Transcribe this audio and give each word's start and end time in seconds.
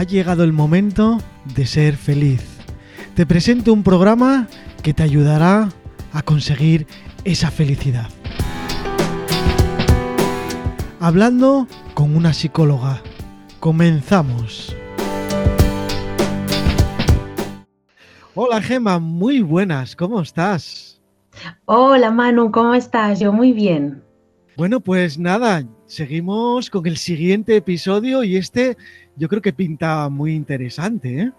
ha 0.00 0.04
llegado 0.04 0.44
el 0.44 0.54
momento 0.54 1.18
de 1.54 1.66
ser 1.66 1.94
feliz. 1.94 2.42
Te 3.14 3.26
presento 3.26 3.70
un 3.70 3.82
programa 3.82 4.48
que 4.82 4.94
te 4.94 5.02
ayudará 5.02 5.68
a 6.14 6.22
conseguir 6.22 6.86
esa 7.24 7.50
felicidad. 7.50 8.08
Hablando 11.00 11.68
con 11.92 12.16
una 12.16 12.32
psicóloga. 12.32 13.02
Comenzamos. 13.58 14.74
Hola 18.34 18.62
Gema, 18.62 18.98
muy 19.00 19.42
buenas, 19.42 19.94
¿cómo 19.94 20.22
estás? 20.22 20.98
Hola 21.66 22.10
Manu, 22.10 22.50
¿cómo 22.50 22.72
estás? 22.72 23.20
Yo 23.20 23.34
muy 23.34 23.52
bien. 23.52 24.02
Bueno, 24.56 24.80
pues 24.80 25.18
nada, 25.18 25.64
seguimos 25.86 26.70
con 26.70 26.86
el 26.86 26.96
siguiente 26.96 27.56
episodio 27.56 28.24
y 28.24 28.36
este 28.36 28.76
yo 29.20 29.28
creo 29.28 29.42
que 29.42 29.52
pinta 29.52 30.08
muy 30.08 30.34
interesante, 30.34 31.20
¿eh? 31.20 31.32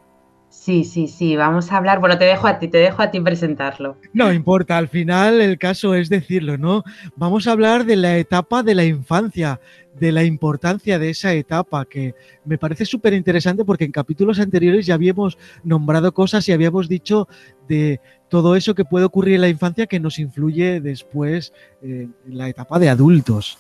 Sí, 0.50 0.84
sí, 0.84 1.08
sí, 1.08 1.36
vamos 1.36 1.72
a 1.72 1.78
hablar. 1.78 2.00
Bueno, 2.00 2.18
te 2.18 2.26
dejo 2.26 2.46
a 2.46 2.60
ti, 2.60 2.68
te 2.68 2.78
dejo 2.78 3.02
a 3.02 3.10
ti 3.10 3.20
presentarlo. 3.22 3.98
No 4.14 4.32
importa, 4.32 4.78
al 4.78 4.88
final 4.88 5.42
el 5.42 5.58
caso 5.58 5.96
es 5.96 6.10
decirlo, 6.10 6.58
¿no? 6.58 6.84
Vamos 7.16 7.48
a 7.48 7.54
hablar 7.54 7.86
de 7.86 7.96
la 7.96 8.18
etapa 8.18 8.62
de 8.62 8.76
la 8.76 8.84
infancia, 8.84 9.60
de 9.98 10.12
la 10.12 10.24
importancia 10.24 11.00
de 11.00 11.10
esa 11.10 11.34
etapa, 11.34 11.86
que 11.86 12.14
me 12.46 12.60
parece 12.60 12.86
súper 12.86 13.14
interesante 13.14 13.66
porque 13.66 13.86
en 13.86 13.92
capítulos 13.92 14.40
anteriores 14.40 14.86
ya 14.86 14.94
habíamos 14.94 15.40
nombrado 15.64 16.14
cosas 16.14 16.48
y 16.50 16.52
habíamos 16.52 16.88
dicho 16.88 17.28
de 17.68 18.00
todo 18.30 18.56
eso 18.56 18.76
que 18.76 18.86
puede 18.86 19.06
ocurrir 19.06 19.36
en 19.36 19.42
la 19.42 19.50
infancia 19.50 19.88
que 19.88 20.00
nos 20.00 20.20
influye 20.20 20.82
después 20.82 21.52
en 21.82 22.14
la 22.28 22.48
etapa 22.50 22.78
de 22.78 22.90
adultos. 22.90 23.58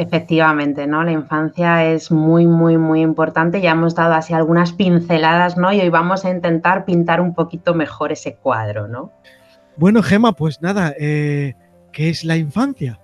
Efectivamente, 0.00 0.86
¿no? 0.86 1.04
La 1.04 1.12
infancia 1.12 1.84
es 1.84 2.10
muy, 2.10 2.46
muy, 2.46 2.78
muy 2.78 3.02
importante. 3.02 3.60
Ya 3.60 3.72
hemos 3.72 3.94
dado 3.94 4.14
así 4.14 4.32
algunas 4.32 4.72
pinceladas, 4.72 5.58
¿no? 5.58 5.70
Y 5.74 5.80
hoy 5.82 5.90
vamos 5.90 6.24
a 6.24 6.30
intentar 6.30 6.86
pintar 6.86 7.20
un 7.20 7.34
poquito 7.34 7.74
mejor 7.74 8.10
ese 8.10 8.34
cuadro, 8.36 8.88
¿no? 8.88 9.12
Bueno, 9.76 10.02
Gema, 10.02 10.32
pues 10.32 10.62
nada, 10.62 10.94
eh, 10.98 11.52
¿qué 11.92 12.08
es 12.08 12.24
la 12.24 12.38
infancia? 12.38 12.98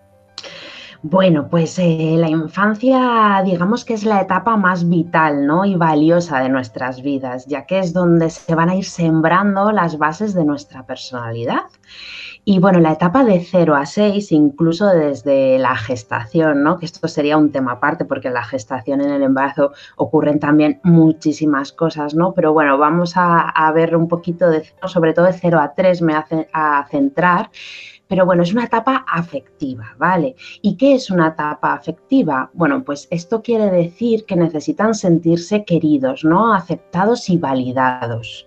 Bueno, 1.02 1.48
pues 1.48 1.78
eh, 1.78 2.14
la 2.16 2.28
infancia, 2.28 3.42
digamos 3.44 3.84
que 3.84 3.94
es 3.94 4.04
la 4.04 4.20
etapa 4.20 4.56
más 4.56 4.88
vital 4.88 5.46
¿no? 5.46 5.64
y 5.64 5.74
valiosa 5.74 6.40
de 6.40 6.48
nuestras 6.48 7.02
vidas, 7.02 7.46
ya 7.46 7.66
que 7.66 7.78
es 7.78 7.92
donde 7.92 8.30
se 8.30 8.54
van 8.54 8.70
a 8.70 8.76
ir 8.76 8.84
sembrando 8.84 9.72
las 9.72 9.98
bases 9.98 10.34
de 10.34 10.44
nuestra 10.44 10.84
personalidad. 10.86 11.64
Y 12.48 12.60
bueno, 12.60 12.78
la 12.78 12.92
etapa 12.92 13.24
de 13.24 13.40
0 13.40 13.74
a 13.74 13.86
6, 13.86 14.30
incluso 14.30 14.86
desde 14.86 15.58
la 15.58 15.74
gestación, 15.74 16.62
¿no? 16.62 16.78
Que 16.78 16.86
esto 16.86 17.08
sería 17.08 17.36
un 17.36 17.50
tema 17.50 17.72
aparte, 17.72 18.04
porque 18.04 18.28
en 18.28 18.34
la 18.34 18.44
gestación, 18.44 19.00
en 19.00 19.10
el 19.10 19.24
embarazo, 19.24 19.72
ocurren 19.96 20.38
también 20.38 20.78
muchísimas 20.84 21.72
cosas, 21.72 22.14
¿no? 22.14 22.34
Pero 22.34 22.52
bueno, 22.52 22.78
vamos 22.78 23.14
a, 23.16 23.52
ver 23.74 23.96
un 23.96 24.06
poquito 24.06 24.48
de, 24.48 24.62
sobre 24.86 25.12
todo 25.12 25.26
de 25.26 25.32
0 25.32 25.58
a 25.58 25.74
3 25.74 26.02
me 26.02 26.14
hace 26.14 26.48
a 26.52 26.86
centrar. 26.88 27.50
Pero 28.08 28.24
bueno, 28.24 28.42
es 28.42 28.52
una 28.52 28.64
etapa 28.64 29.04
afectiva, 29.08 29.94
¿vale? 29.98 30.36
¿Y 30.62 30.76
qué 30.76 30.94
es 30.94 31.10
una 31.10 31.28
etapa 31.28 31.74
afectiva? 31.74 32.50
Bueno, 32.54 32.84
pues 32.84 33.08
esto 33.10 33.42
quiere 33.42 33.70
decir 33.70 34.24
que 34.26 34.36
necesitan 34.36 34.94
sentirse 34.94 35.64
queridos, 35.64 36.24
¿no? 36.24 36.54
Aceptados 36.54 37.28
y 37.28 37.38
validados 37.38 38.46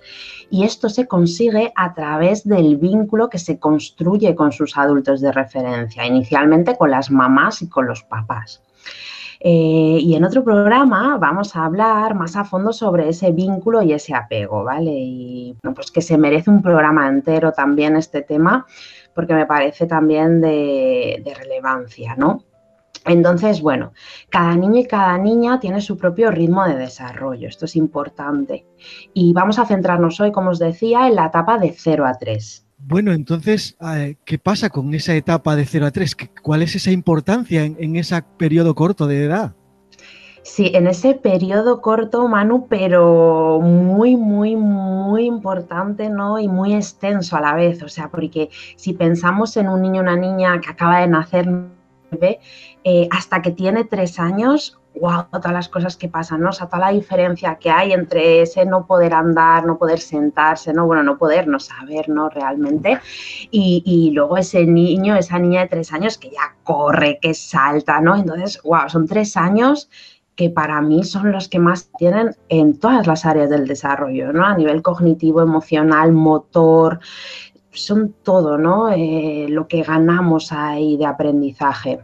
y 0.50 0.64
esto 0.64 0.90
se 0.90 1.08
consigue 1.08 1.72
a 1.76 1.94
través 1.94 2.48
del 2.48 2.78
vínculo 2.78 3.30
que 3.30 3.38
se 3.38 3.60
construye 3.60 4.36
con 4.36 4.52
sus 4.52 4.78
adultos 4.78 5.22
de 5.22 5.32
referencia, 5.32 6.06
inicialmente 6.06 6.76
con 6.76 6.92
las 6.92 7.12
mamás 7.12 7.62
y 7.62 7.70
con 7.70 7.88
los 7.88 8.04
papás. 8.04 8.64
Eh, 9.42 10.00
y 10.02 10.16
en 10.16 10.26
otro 10.26 10.44
programa 10.44 11.18
vamos 11.18 11.56
a 11.56 11.64
hablar 11.64 12.14
más 12.14 12.36
a 12.36 12.44
fondo 12.44 12.74
sobre 12.74 13.08
ese 13.08 13.32
vínculo 13.32 13.82
y 13.82 13.94
ese 13.94 14.14
apego, 14.14 14.66
¿vale? 14.66 14.92
Y 14.92 15.56
bueno, 15.64 15.76
pues 15.76 15.92
que 15.92 16.02
se 16.02 16.18
merece 16.18 16.50
un 16.50 16.62
programa 16.62 17.08
entero 17.08 17.54
también 17.54 17.96
este 17.96 18.22
tema, 18.22 18.66
porque 19.20 19.34
me 19.34 19.46
parece 19.46 19.86
también 19.86 20.40
de, 20.40 21.22
relevancia, 21.38 22.16
¿no? 22.16 22.46
Entonces, 23.06 23.62
bueno, 23.62 23.92
cada 24.30 24.56
niño 24.56 24.80
y 24.80 24.86
cada 24.86 25.18
niña 25.18 25.60
tiene 25.60 25.82
su 25.82 25.98
propio 25.98 26.32
ritmo 26.32 26.66
de 26.66 26.78
desarrollo, 26.78 27.50
esto 27.50 27.66
es 27.66 27.76
importante. 27.76 28.66
Y 29.14 29.34
vamos 29.34 29.60
a 29.60 29.66
centrarnos 29.66 30.22
hoy, 30.22 30.32
como 30.32 30.52
os 30.52 30.60
decía, 30.60 31.06
en 31.10 31.16
la 31.16 31.26
etapa 31.26 31.58
de 31.58 31.76
0 31.78 32.06
a 32.06 32.14
3. 32.18 32.66
Bueno, 32.78 33.12
entonces, 33.12 33.76
eh, 33.94 34.16
¿qué 34.24 34.40
pasa 34.40 34.70
con 34.70 34.94
esa 34.94 35.14
etapa 35.14 35.58
de 35.58 35.66
0 35.66 35.88
a 35.88 35.92
3? 35.92 36.16
¿Cuál 36.42 36.62
es 36.62 36.76
esa 36.76 36.92
importancia 36.92 37.66
en, 37.66 37.98
ese 37.98 38.24
periodo 38.38 38.74
corto 38.74 39.06
de 39.06 39.26
edad? 39.26 39.54
Sí, 40.50 40.72
en 40.74 40.88
ese 40.88 41.14
periodo 41.14 41.80
corto, 41.80 42.28
Manu, 42.28 42.68
pero 42.68 43.60
muy, 43.62 44.16
muy, 44.18 44.56
muy 44.56 45.26
importante, 45.26 46.10
¿no? 46.10 46.40
Y 46.40 46.48
muy 46.48 46.74
extenso 46.74 47.38
a 47.38 47.42
la 47.42 47.54
vez. 47.54 47.84
O 47.84 47.88
sea, 47.88 48.10
porque 48.10 48.50
si 48.76 48.94
pensamos 48.94 49.56
en 49.58 49.70
un 49.70 49.84
niño 49.84 50.02
una 50.02 50.16
niña 50.16 50.60
que 50.60 50.72
acaba 50.72 51.02
de 51.02 51.08
nacer, 51.08 51.48
eh, 52.84 53.08
hasta 53.12 53.44
que 53.44 53.52
tiene 53.52 53.84
tres 53.84 54.20
años, 54.20 54.80
wow, 55.00 55.26
todas 55.32 55.54
las 55.54 55.70
cosas 55.70 55.96
que 55.96 56.10
pasan, 56.10 56.42
¿no? 56.42 56.50
O 56.50 56.52
sea, 56.52 56.66
toda 56.66 56.88
la 56.88 56.92
diferencia 56.94 57.60
que 57.60 57.70
hay 57.70 57.94
entre 57.94 58.42
ese 58.42 58.66
no 58.66 58.88
poder 58.88 59.14
andar, 59.14 59.68
no 59.68 59.78
poder 59.78 60.00
sentarse, 60.00 60.74
¿no? 60.74 60.88
Bueno, 60.88 61.04
no 61.04 61.20
poder, 61.20 61.48
no 61.48 61.60
saber, 61.60 62.10
¿no? 62.10 62.28
Realmente. 62.28 63.00
Y, 63.52 63.84
y 63.86 64.12
luego 64.12 64.36
ese 64.36 64.66
niño, 64.66 65.16
esa 65.16 65.38
niña 65.38 65.62
de 65.62 65.68
tres 65.68 65.94
años 65.94 66.18
que 66.18 66.32
ya 66.32 66.56
corre, 66.64 67.20
que 67.22 67.36
salta, 67.36 68.02
¿no? 68.02 68.16
Entonces, 68.16 68.60
wow, 68.64 68.90
son 68.90 69.08
tres 69.08 69.38
años 69.38 69.90
que 70.40 70.50
para 70.50 70.82
mí 70.82 71.04
son 71.04 71.34
los 71.34 71.50
que 71.50 71.60
más 71.60 71.92
tienen 71.98 72.34
en 72.48 72.80
todas 72.80 73.06
las 73.08 73.26
áreas 73.26 73.50
del 73.50 73.68
desarrollo, 73.68 74.32
¿no? 74.32 74.46
A 74.46 74.56
nivel 74.56 74.82
cognitivo, 74.82 75.42
emocional, 75.42 76.14
motor, 76.14 77.02
son 77.72 78.16
todo, 78.24 78.58
¿no? 78.58 78.90
Eh, 78.90 79.48
lo 79.50 79.68
que 79.68 79.84
ganamos 79.84 80.54
ahí 80.54 80.96
de 80.96 81.06
aprendizaje 81.06 82.00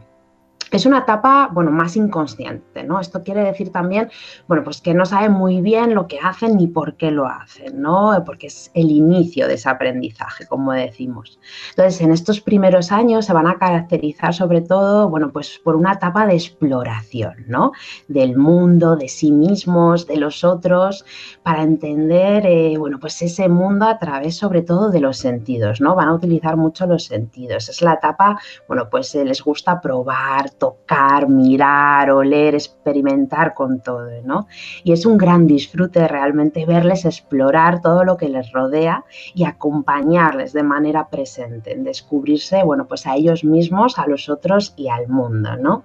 es 0.72 0.86
una 0.86 0.98
etapa, 0.98 1.48
bueno, 1.52 1.70
más 1.70 1.96
inconsciente, 1.96 2.82
¿no? 2.82 3.00
Esto 3.00 3.22
quiere 3.22 3.42
decir 3.42 3.70
también, 3.70 4.10
bueno, 4.48 4.64
pues 4.64 4.80
que 4.80 4.94
no 4.94 5.06
saben 5.06 5.32
muy 5.32 5.60
bien 5.60 5.94
lo 5.94 6.08
que 6.08 6.18
hacen 6.18 6.56
ni 6.56 6.66
por 6.66 6.96
qué 6.96 7.10
lo 7.10 7.26
hacen, 7.26 7.80
¿no? 7.80 8.22
Porque 8.24 8.48
es 8.48 8.70
el 8.74 8.90
inicio 8.90 9.46
de 9.46 9.54
ese 9.54 9.68
aprendizaje, 9.68 10.46
como 10.46 10.72
decimos. 10.72 11.38
Entonces, 11.70 12.00
en 12.00 12.10
estos 12.10 12.40
primeros 12.40 12.90
años 12.90 13.26
se 13.26 13.32
van 13.32 13.46
a 13.46 13.58
caracterizar 13.58 14.34
sobre 14.34 14.60
todo, 14.60 15.08
bueno, 15.08 15.30
pues 15.30 15.60
por 15.62 15.76
una 15.76 15.92
etapa 15.92 16.26
de 16.26 16.34
exploración, 16.34 17.44
¿no? 17.46 17.72
Del 18.08 18.36
mundo, 18.36 18.96
de 18.96 19.08
sí 19.08 19.30
mismos, 19.30 20.06
de 20.06 20.16
los 20.16 20.42
otros, 20.42 21.04
para 21.42 21.62
entender, 21.62 22.44
eh, 22.44 22.76
bueno, 22.76 22.98
pues 22.98 23.22
ese 23.22 23.48
mundo 23.48 23.86
a 23.86 23.98
través 23.98 24.36
sobre 24.36 24.62
todo 24.62 24.90
de 24.90 25.00
los 25.00 25.16
sentidos, 25.16 25.80
¿no? 25.80 25.94
Van 25.94 26.08
a 26.08 26.14
utilizar 26.14 26.56
mucho 26.56 26.86
los 26.86 27.04
sentidos. 27.04 27.68
Es 27.68 27.82
la 27.82 27.94
etapa, 27.94 28.38
bueno, 28.66 28.88
pues 28.90 29.14
eh, 29.14 29.24
les 29.24 29.42
gusta 29.42 29.80
probar, 29.80 30.50
tocar, 30.58 31.28
mirar, 31.28 32.10
oler, 32.10 32.54
experimentar 32.54 33.54
con 33.54 33.80
todo, 33.80 34.08
¿no? 34.24 34.46
Y 34.84 34.92
es 34.92 35.06
un 35.06 35.18
gran 35.18 35.46
disfrute 35.46 36.08
realmente 36.08 36.64
verles 36.64 37.04
explorar 37.04 37.80
todo 37.80 38.04
lo 38.04 38.16
que 38.16 38.28
les 38.28 38.52
rodea 38.52 39.04
y 39.34 39.44
acompañarles 39.44 40.52
de 40.52 40.62
manera 40.62 41.08
presente, 41.08 41.72
en 41.72 41.84
descubrirse, 41.84 42.62
bueno, 42.62 42.86
pues 42.86 43.06
a 43.06 43.16
ellos 43.16 43.44
mismos, 43.44 43.98
a 43.98 44.06
los 44.06 44.28
otros 44.28 44.74
y 44.76 44.88
al 44.88 45.08
mundo, 45.08 45.56
¿no? 45.56 45.84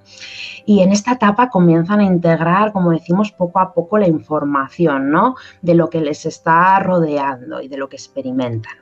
Y 0.65 0.81
en 0.81 0.91
esta 0.91 1.13
etapa 1.13 1.49
comienzan 1.49 1.99
a 1.99 2.03
integrar, 2.03 2.71
como 2.71 2.91
decimos, 2.91 3.31
poco 3.31 3.59
a 3.59 3.73
poco 3.73 3.97
la 3.97 4.07
información, 4.07 5.11
¿no? 5.11 5.35
De 5.61 5.75
lo 5.75 5.89
que 5.89 6.01
les 6.01 6.25
está 6.25 6.79
rodeando 6.79 7.61
y 7.61 7.67
de 7.67 7.77
lo 7.77 7.89
que 7.89 7.95
experimentan. 7.97 8.80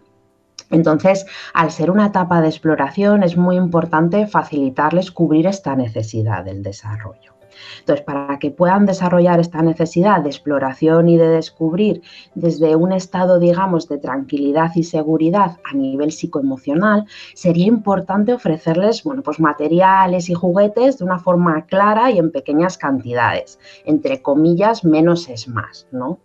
Entonces, 0.72 1.26
al 1.54 1.72
ser 1.72 1.92
una 1.92 2.08
etapa 2.08 2.42
de 2.42 2.48
exploración, 2.48 3.24
es 3.24 3.38
muy 3.38 3.56
importante 3.56 4.28
facilitarles 4.28 5.12
cubrir 5.12 5.48
esta 5.48 5.76
necesidad 5.76 6.46
del 6.46 6.64
desarrollo. 6.64 7.40
Entonces, 7.80 8.06
para 8.06 8.40
que 8.40 8.52
puedan 8.52 8.86
desarrollar 8.86 9.40
esta 9.40 9.62
necesidad 9.62 10.22
de 10.22 10.30
exploración 10.30 11.10
y 11.10 11.18
de 11.18 11.28
descubrir 11.28 12.02
desde 12.36 12.76
un 12.76 12.92
estado, 12.92 13.40
digamos, 13.40 13.88
de 13.88 13.98
tranquilidad 13.98 14.72
y 14.76 14.84
seguridad 14.84 15.58
a 15.70 15.76
nivel 15.76 16.12
psicoemocional, 16.12 17.06
sería 17.34 17.68
importante 17.68 18.34
ofrecerles, 18.34 19.04
bueno, 19.04 19.24
pues 19.24 19.40
materiales 19.40 20.30
y 20.30 20.34
juguetes 20.34 21.00
de 21.00 21.06
una 21.06 21.20
forma 21.20 21.66
clara 21.66 22.12
y 22.12 22.20
en 22.20 22.32
pequeñas 22.32 22.78
cantidades. 22.78 23.60
Entre 23.86 24.22
comillas, 24.22 24.84
menos 24.84 25.30
es 25.30 25.48
más, 25.48 25.88
¿no? 25.92 26.20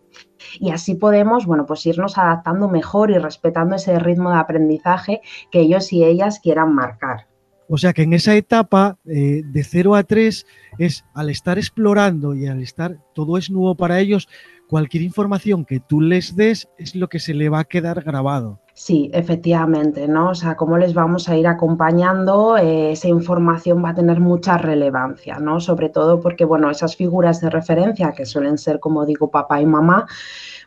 Y 0.61 0.71
así 0.71 0.95
podemos, 0.95 1.47
bueno, 1.47 1.67
pues 1.67 1.85
irnos 1.87 2.19
adaptando 2.19 2.69
mejor 2.69 3.11
y 3.11 3.19
respetando 3.19 3.77
ese 3.77 3.99
ritmo 3.99 4.31
de 4.31 4.39
aprendizaje 4.39 5.21
que 5.51 5.61
ellos 5.61 5.93
y 5.93 6.05
ellas 6.05 6.41
quieran 6.41 6.75
marcar. 6.75 7.27
O 7.69 7.79
sea 7.79 7.93
que 7.93 8.03
en 8.03 8.13
esa 8.13 8.35
etapa 8.35 8.99
eh, 9.07 9.43
de 9.45 9.65
0 9.65 9.95
a 9.95 10.03
3 10.03 10.47
es 10.79 11.05
al 11.15 11.31
estar 11.31 11.59
explorando 11.59 12.35
y 12.35 12.47
al 12.47 12.63
estar 12.63 12.99
todo 13.15 13.39
es 13.39 13.51
nuevo 13.51 13.75
para 13.75 14.01
ellos, 14.01 14.29
cualquier 14.69 15.03
información 15.03 15.65
que 15.65 15.81
tú 15.81 16.01
les 16.01 16.37
des 16.37 16.69
es 16.79 16.95
lo 16.95 17.09
que 17.09 17.21
se 17.21 17.33
le 17.33 17.49
va 17.49 17.61
a 17.61 17.65
quedar 17.65 18.03
grabado. 18.03 18.61
Sí, 18.77 19.09
efectivamente, 19.15 20.09
¿no? 20.09 20.31
O 20.31 20.35
sea, 20.35 20.57
cómo 20.57 20.77
les 20.79 20.95
vamos 20.95 21.29
a 21.29 21.37
ir 21.37 21.47
acompañando, 21.47 22.57
eh, 22.57 22.91
esa 22.91 23.07
información 23.07 23.85
va 23.85 23.91
a 23.91 23.95
tener 23.95 24.19
mucha 24.19 24.59
relevancia, 24.59 25.39
¿no? 25.39 25.61
Sobre 25.61 25.91
todo 25.91 26.21
porque, 26.21 26.45
bueno, 26.45 26.69
esas 26.69 26.97
figuras 26.97 27.41
de 27.41 27.51
referencia 27.51 28.11
que 28.13 28.27
suelen 28.27 28.59
ser, 28.59 28.81
como 28.81 29.07
digo, 29.07 29.31
papá 29.31 29.61
y 29.61 29.67
mamá, 29.67 30.07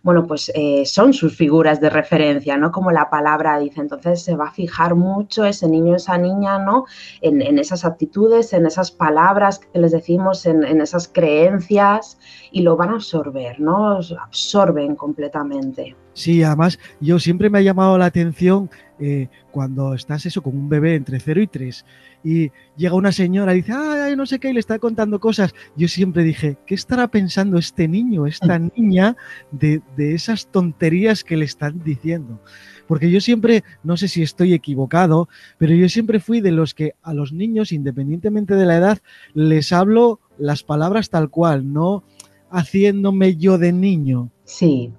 bueno, 0.04 0.26
pues 0.26 0.50
eh, 0.56 0.86
son 0.86 1.12
sus 1.14 1.36
figuras 1.36 1.82
de 1.82 1.90
referencia, 1.90 2.56
¿no? 2.58 2.72
Como 2.72 2.92
la 2.92 3.10
palabra 3.10 3.60
dice. 3.60 3.82
Entonces 3.82 4.24
se 4.24 4.38
va 4.38 4.48
a 4.48 4.52
fijar 4.52 4.96
mucho 4.96 5.44
ese 5.44 5.68
niño, 5.68 5.98
esa 5.98 6.18
niña, 6.18 6.60
¿no? 6.60 6.86
En, 7.22 7.60
esas 7.60 7.84
actitudes, 7.84 8.54
en 8.54 8.66
esas 8.66 8.90
palabras 8.90 9.60
que 9.60 9.80
les 9.80 9.92
decimos, 9.92 10.46
en, 10.46 10.64
en, 10.64 10.80
esas 10.80 11.10
creencias 11.10 12.18
y 12.52 12.62
lo 12.62 12.78
van 12.78 12.92
a 12.92 12.94
absorber, 12.94 13.60
¿no? 13.60 14.00
Absorben 14.24 14.96
completamente. 14.96 15.96
Sí, 16.18 16.42
además 16.42 16.80
yo 17.00 17.20
siempre 17.20 17.52
me 17.52 17.60
ha 17.60 17.62
llamado 17.62 17.96
la 17.96 18.06
atención 18.06 18.72
eh, 19.00 19.28
cuando 19.52 19.94
estás 19.94 20.26
eso 20.26 20.42
con 20.42 20.58
un 20.58 20.68
bebé 20.68 20.96
entre 20.96 21.20
0 21.20 21.42
y 21.44 21.46
3 21.46 21.86
y 22.24 22.52
llega 22.76 22.96
una 22.96 23.12
señora 23.12 23.54
y 23.54 23.58
dice, 23.58 23.74
ay, 23.74 24.16
no 24.16 24.26
sé 24.26 24.40
qué, 24.40 24.50
y 24.50 24.54
le 24.54 24.60
está 24.60 24.80
contando 24.80 25.20
cosas. 25.20 25.54
Yo 25.76 25.88
siempre 25.88 26.24
dije, 26.24 26.58
¿qué 26.66 26.74
estará 26.74 27.08
pensando 27.10 27.60
este 27.60 27.88
niño, 27.88 28.26
esta 28.26 28.58
mm. 28.58 28.72
niña, 28.76 29.16
de, 29.52 29.84
de 29.96 30.16
esas 30.16 30.48
tonterías 30.48 31.24
que 31.24 31.38
le 31.38 31.46
están 31.46 31.84
diciendo? 31.84 32.42
Porque 32.88 33.12
yo 33.12 33.22
siempre, 33.22 33.64
no 33.84 33.96
sé 33.96 34.08
si 34.08 34.24
estoy 34.24 34.54
equivocado, 34.54 35.30
pero 35.60 35.76
yo 35.76 35.88
siempre 35.88 36.20
fui 36.20 36.42
de 36.42 36.52
los 36.52 36.74
que 36.74 36.96
a 37.04 37.14
los 37.14 37.32
niños, 37.32 37.72
independientemente 37.72 38.56
de 38.56 38.66
la 38.66 38.78
edad, 38.78 38.98
les 39.36 39.72
hablo 39.72 40.20
las 40.40 40.64
palabras 40.64 41.12
tal 41.12 41.30
cual, 41.30 41.72
no 41.72 42.04
haciéndome 42.50 43.36
yo 43.36 43.58
de 43.58 43.72
niño. 43.74 44.32
Sí, 44.46 44.92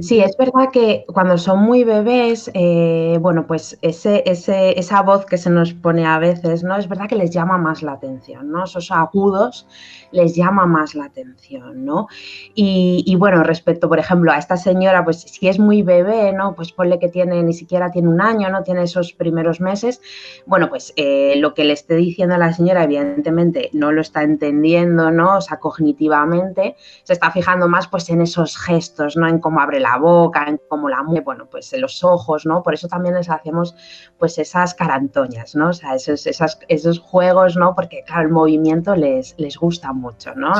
Sí, 0.00 0.20
es 0.20 0.36
verdad 0.36 0.70
que 0.72 1.04
cuando 1.12 1.38
son 1.38 1.62
muy 1.62 1.84
bebés, 1.84 2.50
eh, 2.54 3.18
bueno, 3.20 3.46
pues 3.46 3.78
ese, 3.82 4.22
esa 4.26 5.02
voz 5.02 5.26
que 5.26 5.38
se 5.38 5.50
nos 5.50 5.72
pone 5.74 6.06
a 6.06 6.18
veces, 6.18 6.62
¿no? 6.62 6.76
Es 6.76 6.88
verdad 6.88 7.08
que 7.08 7.16
les 7.16 7.30
llama 7.30 7.58
más 7.58 7.82
la 7.82 7.92
atención, 7.92 8.50
¿no? 8.50 8.64
Esos 8.64 8.90
agudos 8.90 9.66
les 10.12 10.34
llama 10.34 10.66
más 10.66 10.94
la 10.94 11.06
atención, 11.06 11.84
¿no? 11.84 12.08
Y, 12.54 13.16
bueno, 13.18 13.42
respecto, 13.42 13.88
por 13.88 13.98
ejemplo, 13.98 14.32
a 14.32 14.38
esta 14.38 14.56
señora, 14.56 15.04
pues 15.04 15.22
si 15.22 15.48
es 15.48 15.58
muy 15.58 15.82
bebé, 15.82 16.32
¿no? 16.32 16.54
Pues 16.54 16.72
ponle 16.72 16.98
que 16.98 17.08
tiene, 17.08 17.42
ni 17.42 17.52
siquiera 17.52 17.90
tiene 17.90 18.08
un 18.08 18.20
año, 18.20 18.48
¿no? 18.50 18.62
Tiene 18.62 18.82
esos 18.82 19.12
primeros 19.12 19.60
meses. 19.60 20.00
Bueno, 20.46 20.68
pues 20.68 20.92
eh, 20.96 21.34
lo 21.38 21.54
que 21.54 21.64
le 21.64 21.72
esté 21.72 21.96
diciendo 21.96 22.34
a 22.34 22.38
la 22.38 22.52
señora, 22.52 22.84
evidentemente, 22.84 23.70
no 23.72 23.92
lo 23.92 24.00
está 24.00 24.22
entendiendo, 24.22 25.10
¿no? 25.10 25.36
O 25.36 25.40
sea, 25.40 25.58
cognitivamente, 25.58 26.76
se 27.02 27.12
está 27.12 27.30
fijando 27.30 27.68
más, 27.68 27.88
pues, 27.88 28.08
en 28.10 28.20
esos 28.20 28.56
gestos, 28.56 29.16
¿no? 29.16 29.28
En 29.28 29.38
cómo 29.38 29.55
abre 29.60 29.80
la 29.80 29.98
boca, 29.98 30.44
en 30.46 30.60
cómo 30.68 30.88
la 30.88 31.02
mueve, 31.02 31.24
bueno, 31.24 31.46
pues 31.50 31.72
en 31.72 31.80
los 31.80 32.02
ojos, 32.04 32.46
¿no? 32.46 32.62
Por 32.62 32.74
eso 32.74 32.88
también 32.88 33.14
les 33.14 33.30
hacemos, 33.30 33.74
pues, 34.18 34.38
esas 34.38 34.74
carantoñas, 34.74 35.54
¿no? 35.54 35.70
O 35.70 35.72
sea, 35.72 35.94
esos, 35.94 36.26
esos 36.26 36.98
juegos, 36.98 37.56
¿no? 37.56 37.74
Porque, 37.74 38.02
claro, 38.06 38.22
el 38.22 38.28
movimiento 38.30 38.94
les, 38.94 39.34
les 39.38 39.56
gusta 39.56 39.92
mucho, 39.92 40.34
¿no? 40.34 40.52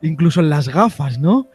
incluso, 0.00 0.40
en 0.40 0.50
las 0.50 0.68
gafas, 0.68 1.18
¿no? 1.18 1.48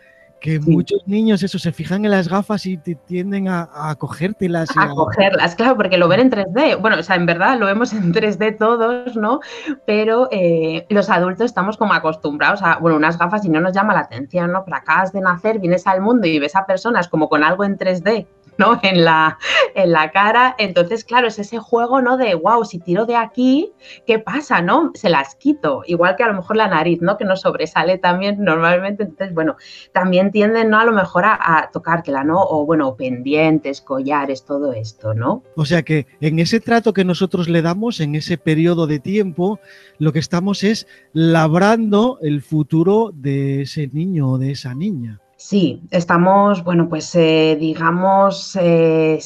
Que 0.44 0.60
muchos 0.60 1.08
niños 1.08 1.42
eso 1.42 1.58
se 1.58 1.72
fijan 1.72 2.04
en 2.04 2.12
las 2.12 2.28
gafas 2.28 2.66
y 2.66 2.76
te 2.76 2.96
tienden 2.96 3.48
a, 3.48 3.70
a 3.74 3.96
cogértelas. 3.96 4.70
A, 4.76 4.90
cogerlas, 4.90 5.56
claro, 5.56 5.78
porque 5.78 5.98
lo 5.98 6.10
ven 6.10 6.20
en 6.20 6.32
3D. 6.32 6.82
Bueno, 6.82 7.00
o 7.00 7.04
sea, 7.04 7.16
en 7.16 7.26
verdad 7.26 7.58
lo 7.58 7.66
vemos 7.66 7.94
en 7.94 8.14
3D 8.14 8.58
todos, 8.58 9.16
¿no? 9.16 9.40
Pero 9.88 10.28
eh, 10.32 10.86
los 10.90 11.10
adultos 11.10 11.46
estamos 11.46 11.78
como 11.78 11.94
acostumbrados 11.94 12.62
a, 12.62 12.76
bueno, 12.80 12.98
unas 12.98 13.18
gafas 13.18 13.46
y 13.46 13.50
no 13.50 13.62
nos 13.62 13.72
llama 13.72 13.94
la 13.94 14.02
atención, 14.02 14.52
¿no? 14.52 14.66
Pero 14.66 14.76
acabas 14.76 15.14
de 15.14 15.22
nacer, 15.22 15.60
vienes 15.60 15.88
al 15.88 16.02
mundo 16.02 16.28
y 16.28 16.38
ves 16.40 16.58
a 16.58 16.66
personas 16.66 17.08
como 17.08 17.30
con 17.30 17.42
algo 17.42 17.64
en 17.64 17.78
3D 17.78 18.28
¿no? 18.58 18.80
En 18.94 19.06
la, 19.06 19.38
en 19.76 19.92
la 19.92 20.12
cara. 20.12 20.56
Entonces, 20.58 21.06
claro, 21.06 21.28
es 21.28 21.40
ese 21.40 21.58
juego, 21.58 22.02
¿no? 22.02 22.18
De, 22.18 22.36
wow, 22.36 22.66
si 22.66 22.80
tiro 22.80 23.06
de 23.06 23.16
aquí, 23.16 23.72
¿qué 24.06 24.20
pasa, 24.20 24.62
no? 24.62 24.92
Se 24.94 25.10
las 25.10 25.36
quito. 25.36 25.84
Igual 25.86 26.16
que 26.16 26.24
a 26.24 26.28
lo 26.28 26.34
mejor 26.34 26.58
la 26.58 26.68
nariz, 26.68 27.02
¿no? 27.02 27.18
Que 27.18 27.26
no 27.26 27.36
sobresale 27.36 27.98
también 27.98 28.44
normalmente. 28.44 29.04
Entonces, 29.04 29.34
bueno, 29.34 29.56
también 29.94 30.32
tienden, 30.32 30.70
¿no? 30.70 30.80
A 30.80 30.86
lo 30.86 30.92
mejor 30.92 31.24
a, 31.26 31.70
tocártela, 31.72 32.24
¿no? 32.24 32.42
O, 32.42 32.66
bueno, 32.66 32.96
pendientes, 32.96 33.82
collares, 33.82 34.46
todo 34.46 34.74
esto, 34.74 35.14
¿no? 35.14 35.44
O 35.56 35.66
sea 35.66 35.84
que 35.84 36.08
en 36.20 36.40
ese 36.40 36.60
trato 36.60 36.94
que 36.94 37.06
nosotros 37.06 37.48
le 37.48 37.62
damos, 37.62 38.00
en 38.00 38.16
ese 38.16 38.38
periodo 38.38 38.86
de 38.86 39.00
tiempo, 39.00 39.60
lo 39.98 40.12
que 40.12 40.20
estamos 40.20 40.64
es 40.64 40.88
labrando 41.14 42.20
el 42.22 42.42
futuro 42.42 43.12
de 43.14 43.62
ese 43.62 43.88
niño 43.88 44.32
o 44.32 44.38
de 44.38 44.52
esa 44.52 44.76
niña. 44.76 45.23
Sí, 45.46 45.82
estamos, 45.92 46.64
bueno, 46.64 46.88
pues 46.88 47.14
eh, 47.16 47.58
digamos, 47.60 48.58
eh, 48.62 49.20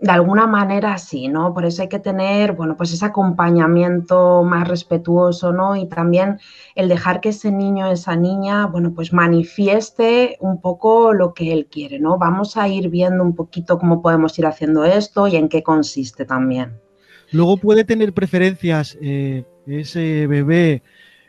de 0.00 0.10
alguna 0.12 0.46
manera 0.46 0.96
sí, 0.96 1.26
¿no? 1.26 1.52
Por 1.54 1.64
eso 1.64 1.82
hay 1.82 1.88
que 1.88 1.98
tener, 1.98 2.52
bueno, 2.52 2.76
pues 2.76 2.92
ese 2.92 3.04
acompañamiento 3.04 4.44
más 4.44 4.68
respetuoso, 4.68 5.52
¿no? 5.52 5.74
Y 5.74 5.88
también 5.88 6.38
el 6.76 6.88
dejar 6.88 7.20
que 7.20 7.30
ese 7.30 7.50
niño, 7.50 7.90
esa 7.90 8.14
niña, 8.14 8.68
bueno, 8.68 8.94
pues 8.94 9.12
manifieste 9.12 10.36
un 10.38 10.60
poco 10.60 11.12
lo 11.12 11.34
que 11.34 11.52
él 11.52 11.66
quiere, 11.66 11.98
¿no? 11.98 12.16
Vamos 12.16 12.56
a 12.56 12.68
ir 12.68 12.88
viendo 12.88 13.24
un 13.24 13.34
poquito 13.34 13.76
cómo 13.76 14.02
podemos 14.02 14.38
ir 14.38 14.46
haciendo 14.46 14.84
esto 14.84 15.26
y 15.26 15.34
en 15.34 15.48
qué 15.48 15.64
consiste 15.64 16.24
también. 16.24 16.78
Luego 17.32 17.56
puede 17.56 17.82
tener 17.82 18.12
preferencias 18.12 18.96
eh, 19.02 19.44
ese 19.66 20.28
bebé 20.28 20.84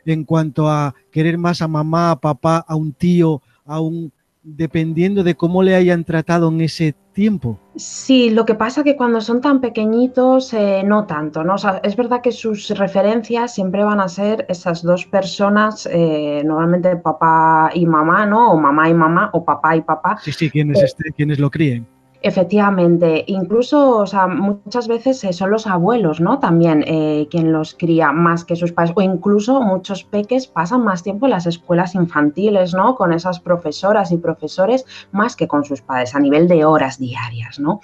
en 0.06 0.26
cuanto 0.26 0.70
a 0.70 0.94
querer 1.10 1.40
más 1.40 1.64
a 1.64 1.68
mamá, 1.68 2.12
a 2.12 2.20
papá, 2.20 2.64
a 2.68 2.76
un 2.76 2.94
tío, 2.94 3.42
a 3.66 3.82
un 3.82 4.14
dependiendo 4.56 5.24
de 5.24 5.36
cómo 5.36 5.62
le 5.62 5.76
hayan 5.76 6.06
tratado 6.06 6.48
en 6.48 6.62
ese 6.62 6.96
tiempo. 7.12 7.60
Sí, 7.76 8.30
lo 8.30 8.46
que 8.46 8.56
pasa 8.56 8.84
que 8.84 8.96
cuando 8.96 9.20
son 9.20 9.42
tan 9.42 9.60
pequeñitos, 9.60 10.54
eh, 10.54 10.84
no 10.86 11.06
tanto, 11.06 11.44
¿no? 11.44 11.56
O 11.56 11.58
sea, 11.58 11.82
es 11.84 11.96
verdad 11.98 12.22
que 12.22 12.32
sus 12.32 12.70
referencias 12.70 13.54
siempre 13.54 13.84
van 13.84 14.00
a 14.00 14.08
ser 14.08 14.46
esas 14.48 14.84
dos 14.84 15.06
personas, 15.06 15.88
eh, 15.92 16.44
normalmente 16.46 16.96
papá 16.96 17.72
y 17.74 17.86
mamá, 17.86 18.26
¿no? 18.26 18.52
O 18.52 18.58
mamá 18.58 18.90
y 18.90 18.94
mamá, 18.94 19.30
o 19.34 19.44
papá 19.44 19.76
y 19.76 19.82
papá. 19.82 20.18
Sí, 20.24 20.32
sí, 20.32 20.50
quienes, 20.50 20.82
este, 20.82 21.12
quienes 21.12 21.40
lo 21.40 21.52
críen. 21.52 21.86
Efectivamente, 22.22 23.24
incluso, 23.28 24.04
muchas 24.30 24.88
veces 24.88 25.24
eh, 25.24 25.34
son 25.34 25.52
los 25.52 25.68
abuelos, 25.68 26.20
¿no? 26.20 26.40
También 26.40 26.84
eh, 26.88 27.28
quien 27.30 27.54
los 27.54 27.76
cría 27.76 28.12
más 28.12 28.44
que 28.44 28.56
sus 28.56 28.72
padres, 28.72 28.94
o 28.96 29.02
incluso 29.02 29.62
muchos 29.62 30.04
peques 30.04 30.48
pasan 30.48 30.84
más 30.84 31.04
tiempo 31.04 31.28
en 31.28 31.32
las 31.32 31.46
escuelas 31.46 31.94
infantiles, 31.94 32.74
¿no? 32.74 32.96
Con 32.96 33.14
esas 33.14 33.40
profesoras 33.40 34.12
y 34.12 34.18
profesores 34.18 34.86
más 35.12 35.36
que 35.36 35.48
con 35.48 35.64
sus 35.64 35.82
padres 35.82 36.16
a 36.16 36.20
nivel 36.20 36.48
de 36.48 36.66
horas 36.66 36.98
diarias, 36.98 37.60
¿no? 37.60 37.82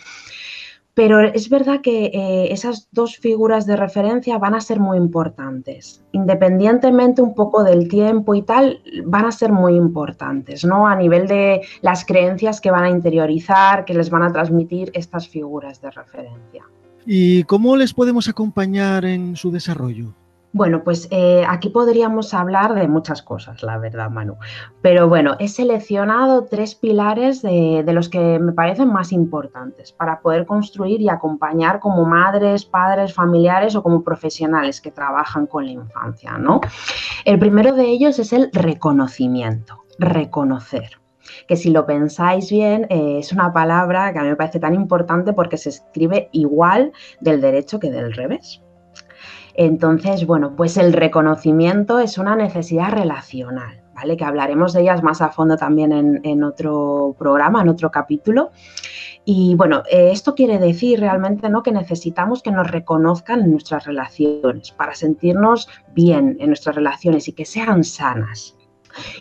Pero 0.95 1.21
es 1.21 1.49
verdad 1.49 1.81
que 1.81 2.05
eh, 2.05 2.53
esas 2.53 2.87
dos 2.91 3.17
figuras 3.17 3.65
de 3.65 3.75
referencia 3.75 4.37
van 4.37 4.53
a 4.53 4.61
ser 4.61 4.79
muy 4.79 4.97
importantes. 4.97 6.03
Independientemente 6.11 7.21
un 7.21 7.33
poco 7.33 7.63
del 7.63 7.88
tiempo 7.88 8.35
y 8.35 8.43
tal, 8.43 8.81
van 9.05 9.25
a 9.25 9.31
ser 9.31 9.51
muy 9.51 9.75
importantes, 9.75 10.63
¿no? 10.63 10.88
A 10.88 10.95
nivel 10.95 11.27
de 11.27 11.62
las 11.81 12.05
creencias 12.05 12.62
que 12.62 12.69
van 12.69 12.83
a 12.83 12.89
interiorizar, 12.89 13.85
que 13.85 13.95
les 13.95 14.12
van 14.12 14.23
a 14.23 14.31
transmitir 14.31 14.91
estas 14.93 15.27
figuras 15.27 15.81
de 15.81 15.89
referencia. 15.89 16.63
¿Y 17.05 17.43
cómo 17.43 17.75
les 17.75 17.93
podemos 17.93 18.29
acompañar 18.29 19.03
en 19.03 19.35
su 19.35 19.51
desarrollo? 19.51 20.13
Bueno, 20.55 20.83
pues 20.83 21.07
eh, 21.10 21.43
aquí 21.50 21.69
podríamos 21.69 22.31
hablar 22.36 22.75
de 22.75 22.88
muchas 22.88 23.24
cosas, 23.24 23.63
la 23.63 23.79
verdad, 23.79 24.12
Manu. 24.12 24.38
Pero 24.83 25.10
bueno, 25.10 25.36
he 25.39 25.48
seleccionado 25.48 26.45
tres 26.45 26.75
pilares 26.75 27.41
de, 27.41 27.83
los 27.88 28.07
que 28.07 28.38
me 28.38 28.53
parecen 28.53 28.93
más 28.93 29.12
importantes 29.12 29.91
para 29.91 30.22
poder 30.22 30.45
construir 30.45 31.01
y 31.01 31.10
acompañar 31.10 31.79
como 31.79 32.05
madres, 32.05 32.65
padres, 32.65 33.15
familiares 33.15 33.75
o 33.75 33.81
como 33.81 34.03
profesionales 34.03 34.79
que 34.79 34.91
trabajan 34.91 35.48
con 35.48 35.65
la 35.65 35.72
infancia, 35.72 36.38
¿no? 36.38 36.62
El 37.25 37.39
primero 37.39 37.74
de 37.74 37.86
ellos 37.86 38.19
es 38.19 38.31
el 38.31 38.51
reconocimiento, 38.53 39.83
reconocer 39.98 41.00
que 41.48 41.55
si 41.55 41.72
lo 41.72 41.86
pensáis 41.86 42.51
bien 42.51 42.86
eh, 42.89 43.17
es 43.19 43.31
una 43.31 43.53
palabra 43.53 44.12
que 44.13 44.19
a 44.19 44.24
mí 44.24 44.29
me 44.29 44.36
parece 44.36 44.60
tan 44.60 44.75
importante 44.75 45.33
porque 45.33 45.57
se 45.57 45.69
escribe 45.69 46.29
igual 46.31 46.91
del 47.22 47.41
derecho 47.41 47.79
que 47.79 47.89
del 47.89 48.13
revés. 48.13 48.62
Entonces, 49.53 50.25
bueno, 50.25 50.55
pues 50.55 50.77
el 50.77 50.93
reconocimiento 50.93 52.00
es 52.00 52.17
una 52.17 52.36
necesidad 52.36 52.91
relacional, 52.91 53.81
¿vale? 53.93 54.17
Que 54.17 54.25
hablaremos 54.25 54.74
de 54.74 54.81
ellas 54.81 55.03
más 55.03 55.22
a 55.22 55.29
fondo 55.29 55.57
también 55.57 56.22
en, 56.24 56.43
otro 56.43 57.15
programa, 57.19 57.62
en 57.62 57.69
otro 57.69 57.91
capítulo. 57.91 58.51
Y 59.25 59.55
bueno, 59.55 59.83
eh, 59.89 60.10
esto 60.12 60.33
quiere 60.36 60.57
decir 60.57 61.00
realmente 61.00 61.50
¿no? 61.50 61.63
que 61.63 61.72
necesitamos 61.72 62.41
que 62.41 62.51
nos 62.51 62.69
reconozcan 62.69 63.41
en 63.41 63.51
nuestras 63.51 63.86
relaciones 63.86 64.72
para 64.72 64.95
sentirnos 64.95 65.69
bien 65.93 66.36
en 66.39 66.48
nuestras 66.48 66.75
relaciones 66.75 67.27
y 67.27 67.33
que 67.33 67.45
sean 67.45 67.83
sanas. 67.83 68.57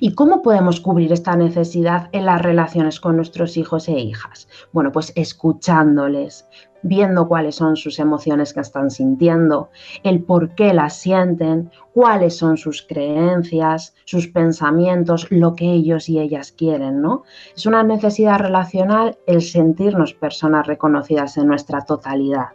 ¿Y 0.00 0.14
cómo 0.14 0.42
podemos 0.42 0.80
cubrir 0.80 1.12
esta 1.12 1.36
necesidad 1.36 2.08
en 2.12 2.26
las 2.26 2.42
relaciones 2.42 3.00
con 3.00 3.16
nuestros 3.16 3.56
hijos 3.56 3.88
e 3.88 3.98
hijas? 3.98 4.48
Bueno, 4.72 4.92
pues 4.92 5.12
escuchándoles, 5.16 6.46
viendo 6.82 7.28
cuáles 7.28 7.54
son 7.56 7.76
sus 7.76 7.98
emociones 7.98 8.52
que 8.52 8.60
están 8.60 8.90
sintiendo, 8.90 9.70
el 10.02 10.22
por 10.22 10.54
qué 10.54 10.74
las 10.74 10.96
sienten, 10.96 11.70
cuáles 11.94 12.36
son 12.36 12.56
sus 12.56 12.82
creencias, 12.82 13.94
sus 14.04 14.28
pensamientos, 14.28 15.26
lo 15.30 15.54
que 15.54 15.72
ellos 15.72 16.08
y 16.08 16.18
ellas 16.18 16.52
quieren, 16.52 17.00
¿no? 17.00 17.22
Es 17.56 17.66
una 17.66 17.82
necesidad 17.82 18.38
relacional 18.38 19.18
el 19.26 19.42
sentirnos 19.42 20.12
personas 20.14 20.66
reconocidas 20.66 21.36
en 21.36 21.46
nuestra 21.46 21.82
totalidad. 21.82 22.48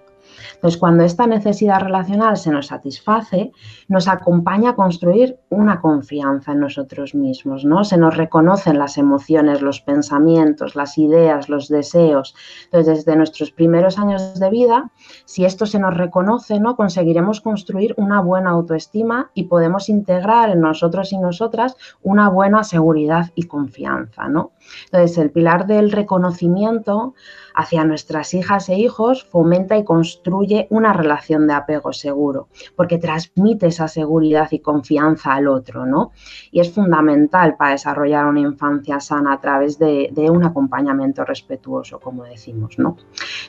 Entonces, 0.55 0.79
cuando 0.79 1.03
esta 1.03 1.27
necesidad 1.27 1.81
relacional 1.81 2.37
se 2.37 2.51
nos 2.51 2.67
satisface, 2.67 3.51
nos 3.87 4.07
acompaña 4.07 4.71
a 4.71 4.75
construir 4.75 5.37
una 5.49 5.81
confianza 5.81 6.51
en 6.51 6.59
nosotros 6.59 7.15
mismos, 7.15 7.65
¿no? 7.65 7.83
Se 7.83 7.97
nos 7.97 8.17
reconocen 8.17 8.79
las 8.79 8.97
emociones, 8.97 9.61
los 9.61 9.81
pensamientos, 9.81 10.75
las 10.75 10.97
ideas, 10.97 11.49
los 11.49 11.67
deseos. 11.67 12.35
Entonces, 12.65 13.05
desde 13.05 13.17
nuestros 13.17 13.51
primeros 13.51 13.97
años 13.97 14.39
de 14.39 14.49
vida, 14.49 14.91
si 15.25 15.45
esto 15.45 15.65
se 15.65 15.79
nos 15.79 15.95
reconoce, 15.95 16.59
¿no? 16.59 16.75
Conseguiremos 16.75 17.41
construir 17.41 17.93
una 17.97 18.21
buena 18.21 18.51
autoestima 18.51 19.31
y 19.33 19.43
podemos 19.43 19.89
integrar 19.89 20.49
en 20.49 20.61
nosotros 20.61 21.13
y 21.13 21.17
nosotras 21.17 21.75
una 22.01 22.29
buena 22.29 22.63
seguridad 22.63 23.31
y 23.35 23.43
confianza, 23.43 24.27
¿no? 24.27 24.51
Entonces, 24.85 25.17
el 25.17 25.31
pilar 25.31 25.67
del 25.67 25.91
reconocimiento 25.91 27.13
hacia 27.57 27.83
nuestras 27.83 28.35
hijas 28.35 28.69
e 28.69 28.75
hijos 28.75 29.23
fomenta 29.23 29.75
y 29.77 29.83
construye 29.83 30.67
una 30.69 30.93
relación 30.93 31.47
de 31.47 31.53
apego 31.53 31.91
seguro, 31.91 32.49
porque 32.75 32.99
transmite 32.99 33.65
esa 33.65 33.87
seguridad 33.87 34.47
y 34.51 34.59
confianza 34.59 35.33
al 35.33 35.47
otro, 35.47 35.87
¿no? 35.87 36.11
Y 36.51 36.59
es 36.59 36.71
fundamental 36.71 37.57
para 37.57 37.71
desarrollar 37.71 38.27
una 38.27 38.41
infancia 38.41 38.99
sana 38.99 39.33
a 39.33 39.41
través 39.41 39.79
de, 39.79 40.11
un 40.29 40.43
acompañamiento 40.43 41.25
respetuoso, 41.25 41.99
como 41.99 42.25
decimos, 42.25 42.77
¿no? 42.77 42.97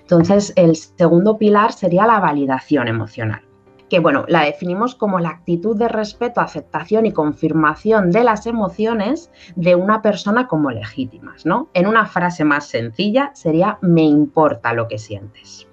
Entonces, 0.00 0.54
el 0.56 0.74
segundo 0.74 1.36
pilar 1.36 1.72
sería 1.72 2.06
la 2.06 2.18
validación 2.18 2.88
emocional 2.88 3.47
que 3.88 4.00
bueno, 4.00 4.24
la 4.28 4.42
definimos 4.42 4.94
como 4.94 5.18
la 5.18 5.30
actitud 5.30 5.76
de 5.76 5.88
respeto, 5.88 6.40
aceptación 6.40 7.06
y 7.06 7.12
confirmación 7.12 8.10
de 8.10 8.24
las 8.24 8.46
emociones 8.46 9.30
de 9.56 9.74
una 9.74 10.02
persona 10.02 10.46
como 10.46 10.70
legítimas, 10.70 11.46
¿no? 11.46 11.68
En 11.74 11.86
una 11.86 12.06
frase 12.06 12.44
más 12.44 12.66
sencilla 12.66 13.30
sería 13.34 13.78
me 13.80 14.02
importa 14.02 14.72
lo 14.72 14.88
que 14.88 14.98
sientes. 14.98 15.66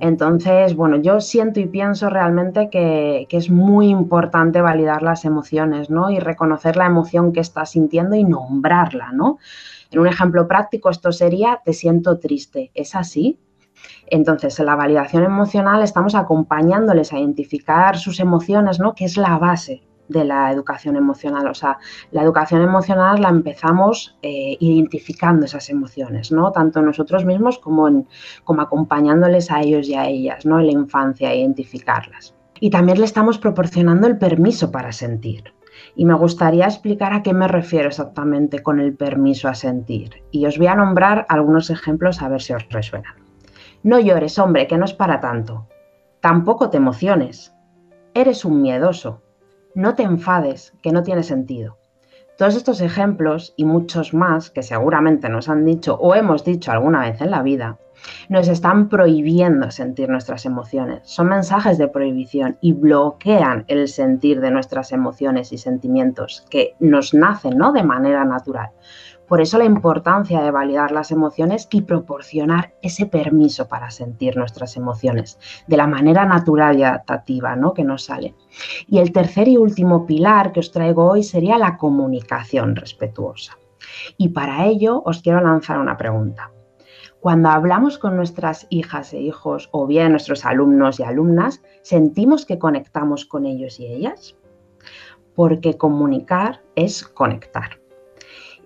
Entonces, 0.00 0.76
bueno, 0.76 0.96
yo 0.98 1.20
siento 1.20 1.58
y 1.58 1.66
pienso 1.66 2.08
realmente 2.08 2.70
que, 2.70 3.26
que, 3.28 3.36
es 3.36 3.50
muy 3.50 3.88
importante 3.88 4.60
validar 4.60 5.02
las 5.02 5.24
emociones, 5.24 5.90
¿no? 5.90 6.10
Y 6.10 6.20
reconocer 6.20 6.76
la 6.76 6.86
emoción 6.86 7.32
que 7.32 7.40
estás 7.40 7.70
sintiendo 7.70 8.14
y 8.14 8.22
nombrarla, 8.22 9.10
¿no? 9.12 9.38
En 9.90 9.98
un 9.98 10.06
ejemplo 10.06 10.46
práctico, 10.46 10.90
esto 10.90 11.10
sería, 11.10 11.60
te 11.64 11.72
siento 11.72 12.18
triste. 12.18 12.70
¿Es 12.74 12.94
así? 12.94 13.38
Entonces, 14.06 14.58
en 14.58 14.66
la 14.66 14.76
validación 14.76 15.24
emocional 15.24 15.82
estamos 15.82 16.14
acompañándoles 16.14 17.12
a 17.12 17.18
identificar 17.18 17.98
sus 17.98 18.20
emociones, 18.20 18.80
¿no? 18.80 18.94
Que 18.94 19.04
es 19.04 19.16
la 19.16 19.38
base 19.38 19.82
de 20.08 20.24
la 20.24 20.50
educación 20.50 20.96
emocional. 20.96 21.46
O 21.48 21.54
sea, 21.54 21.78
la 22.10 22.22
educación 22.22 22.62
emocional 22.62 23.20
la 23.20 23.28
empezamos 23.28 24.16
eh, 24.22 24.56
identificando 24.60 25.46
esas 25.46 25.68
emociones, 25.70 26.32
¿no? 26.32 26.50
Tanto 26.52 26.82
nosotros 26.82 27.24
mismos 27.24 27.58
como, 27.58 28.06
acompañándoles 28.58 29.50
a 29.50 29.60
ellos 29.60 29.88
y 29.88 29.94
a 29.94 30.06
ellas, 30.06 30.44
¿no? 30.46 30.58
En 30.58 30.66
la 30.66 30.72
infancia, 30.72 31.34
identificarlas. 31.34 32.34
Y 32.60 32.70
también 32.70 32.98
le 32.98 33.04
estamos 33.04 33.38
proporcionando 33.38 34.06
el 34.06 34.18
permiso 34.18 34.72
para 34.72 34.92
sentir. 34.92 35.52
Y 35.94 36.04
me 36.06 36.14
gustaría 36.14 36.64
explicar 36.64 37.12
a 37.12 37.22
qué 37.22 37.32
me 37.32 37.46
refiero 37.46 37.88
exactamente 37.88 38.62
con 38.62 38.80
el 38.80 38.96
permiso 38.96 39.48
a 39.48 39.54
sentir. 39.54 40.22
Y 40.32 40.46
os 40.46 40.58
voy 40.58 40.66
a 40.66 40.74
nombrar 40.74 41.24
algunos 41.28 41.70
ejemplos 41.70 42.20
a 42.20 42.28
ver 42.28 42.42
si 42.42 42.52
os 42.52 42.68
resuenan. 42.68 43.27
No 43.82 44.00
llores, 44.00 44.38
hombre, 44.38 44.66
que 44.66 44.76
no 44.76 44.84
es 44.84 44.92
para 44.92 45.20
tanto. 45.20 45.68
Tampoco 46.20 46.68
te 46.70 46.76
emociones. 46.76 47.54
Eres 48.12 48.44
un 48.44 48.60
miedoso. 48.60 49.22
No 49.74 49.94
te 49.94 50.02
enfades, 50.02 50.72
que 50.82 50.90
no 50.90 51.02
tiene 51.02 51.22
sentido. 51.22 51.78
Todos 52.38 52.54
estos 52.54 52.80
ejemplos 52.80 53.54
y 53.56 53.64
muchos 53.64 54.14
más 54.14 54.50
que 54.50 54.62
seguramente 54.62 55.28
nos 55.28 55.48
han 55.48 55.64
dicho 55.64 55.96
o 55.96 56.14
hemos 56.14 56.44
dicho 56.44 56.70
alguna 56.70 57.00
vez 57.00 57.20
en 57.20 57.32
la 57.32 57.42
vida, 57.42 57.78
nos 58.28 58.48
están 58.48 58.88
prohibiendo 58.88 59.70
sentir 59.70 60.08
nuestras 60.08 60.46
emociones. 60.46 61.00
Son 61.04 61.28
mensajes 61.28 61.78
de 61.78 61.88
prohibición 61.88 62.56
y 62.60 62.72
bloquean 62.72 63.64
el 63.66 63.88
sentir 63.88 64.40
de 64.40 64.52
nuestras 64.52 64.92
emociones 64.92 65.52
y 65.52 65.58
sentimientos 65.58 66.46
que 66.48 66.76
nos 66.78 67.12
nacen 67.12 67.58
¿no? 67.58 67.72
de 67.72 67.82
manera 67.82 68.24
natural. 68.24 68.70
Por 69.28 69.42
eso 69.42 69.58
la 69.58 69.66
importancia 69.66 70.40
de 70.40 70.50
validar 70.50 70.90
las 70.90 71.10
emociones 71.10 71.68
y 71.70 71.82
proporcionar 71.82 72.74
ese 72.80 73.04
permiso 73.06 73.68
para 73.68 73.90
sentir 73.90 74.36
nuestras 74.36 74.76
emociones 74.76 75.38
de 75.66 75.76
la 75.76 75.86
manera 75.86 76.24
natural 76.24 76.78
y 76.78 76.82
adaptativa 76.82 77.54
¿no? 77.54 77.74
que 77.74 77.84
nos 77.84 78.04
sale. 78.04 78.34
Y 78.86 78.98
el 78.98 79.12
tercer 79.12 79.46
y 79.48 79.58
último 79.58 80.06
pilar 80.06 80.52
que 80.52 80.60
os 80.60 80.72
traigo 80.72 81.06
hoy 81.10 81.22
sería 81.22 81.58
la 81.58 81.76
comunicación 81.76 82.74
respetuosa. 82.74 83.58
Y 84.16 84.30
para 84.30 84.66
ello 84.66 85.02
os 85.04 85.20
quiero 85.20 85.40
lanzar 85.40 85.78
una 85.78 85.96
pregunta. 85.96 86.50
Cuando 87.20 87.48
hablamos 87.48 87.98
con 87.98 88.16
nuestras 88.16 88.66
hijas 88.70 89.12
e 89.12 89.20
hijos 89.20 89.68
o 89.72 89.86
bien 89.86 90.12
nuestros 90.12 90.46
alumnos 90.46 91.00
y 91.00 91.02
alumnas, 91.02 91.60
¿sentimos 91.82 92.46
que 92.46 92.58
conectamos 92.58 93.26
con 93.26 93.44
ellos 93.44 93.80
y 93.80 93.86
ellas? 93.86 94.36
Porque 95.34 95.76
comunicar 95.76 96.62
es 96.76 97.04
conectar. 97.04 97.77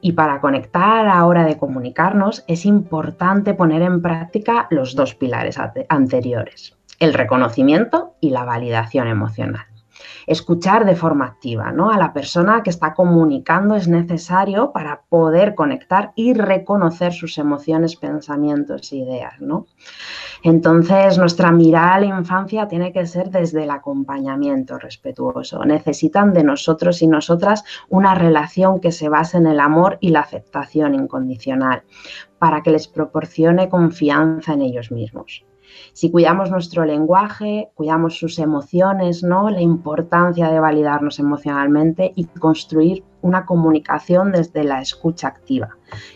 Y 0.05 0.13
para 0.13 0.41
conectar 0.41 0.99
a 0.99 1.05
la 1.05 1.25
hora 1.25 1.45
de 1.45 1.57
comunicarnos 1.57 2.45
es 2.49 2.67
importante 2.67 3.55
poner 3.55 3.83
en 3.83 4.03
práctica 4.03 4.67
los 4.69 4.97
dos 4.97 5.15
pilares 5.15 5.57
anteriores, 5.89 6.77
el 6.99 7.15
reconocimiento 7.15 8.17
y 8.21 8.31
la 8.31 8.45
validación 8.45 9.07
emocional. 9.07 9.72
Escuchar 10.27 10.85
de 10.85 10.97
forma 10.97 11.27
activa, 11.27 11.73
¿no? 11.73 11.91
A 11.91 11.99
la 11.99 12.13
persona 12.13 12.63
que 12.63 12.71
está 12.71 12.95
comunicando 12.95 13.75
es 13.75 13.89
necesario 13.89 14.73
para 14.73 15.03
poder 15.09 15.55
conectar 15.55 16.13
y 16.15 16.35
reconocer 16.35 17.13
sus 17.13 17.39
emociones, 17.39 17.97
pensamientos 17.97 18.93
e 18.93 18.97
ideas, 18.97 19.41
¿no? 19.41 19.67
Entonces, 20.43 21.19
nuestra 21.19 21.53
mirada 21.53 21.95
a 21.95 22.01
la 22.01 22.07
infancia 22.07 22.67
tiene 22.67 22.93
que 22.93 23.07
ser 23.07 23.31
desde 23.31 23.65
el 23.65 23.71
acompañamiento 23.71 24.79
respetuoso. 24.79 25.65
Necesitan 25.65 26.33
de 26.33 26.43
nosotros 26.43 27.03
y 27.03 27.07
nosotras 27.07 27.65
una 27.89 28.15
relación 28.15 28.81
que 28.81 28.93
se 28.93 29.09
base 29.09 29.39
en 29.39 29.47
el 29.47 29.61
amor 29.61 29.99
y 30.01 30.11
la 30.11 30.21
aceptación 30.21 30.95
incondicional 30.95 31.85
para 32.39 32.63
que 32.63 32.71
les 32.71 32.89
proporcione 32.89 33.69
confianza 33.69 34.55
en 34.55 34.63
ellos 34.63 34.91
mismos. 34.91 35.45
Si 35.93 36.11
cuidamos 36.11 36.51
nuestro 36.51 36.85
lenguaje, 36.85 37.71
cuidamos 37.75 38.19
sus 38.19 38.39
emociones, 38.39 39.23
¿no? 39.23 39.51
La 39.51 39.61
importancia 39.61 40.51
de 40.51 40.59
validarnos 40.59 41.19
emocionalmente 41.19 42.13
y 42.17 42.25
construir 42.25 43.05
una 43.23 43.47
comunicación 43.47 44.33
desde 44.33 44.65
la 44.65 44.81
escucha 44.81 45.29
activa. 45.29 45.71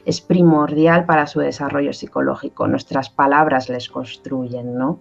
Es 0.05 0.21
primordial 0.21 1.07
para 1.07 1.27
su 1.27 1.41
desarrollo 1.41 1.93
psicológico. 1.93 2.67
Nuestras 2.67 3.11
palabras 3.11 3.69
les 3.69 3.89
construyen, 3.89 4.77
¿no? 4.77 5.01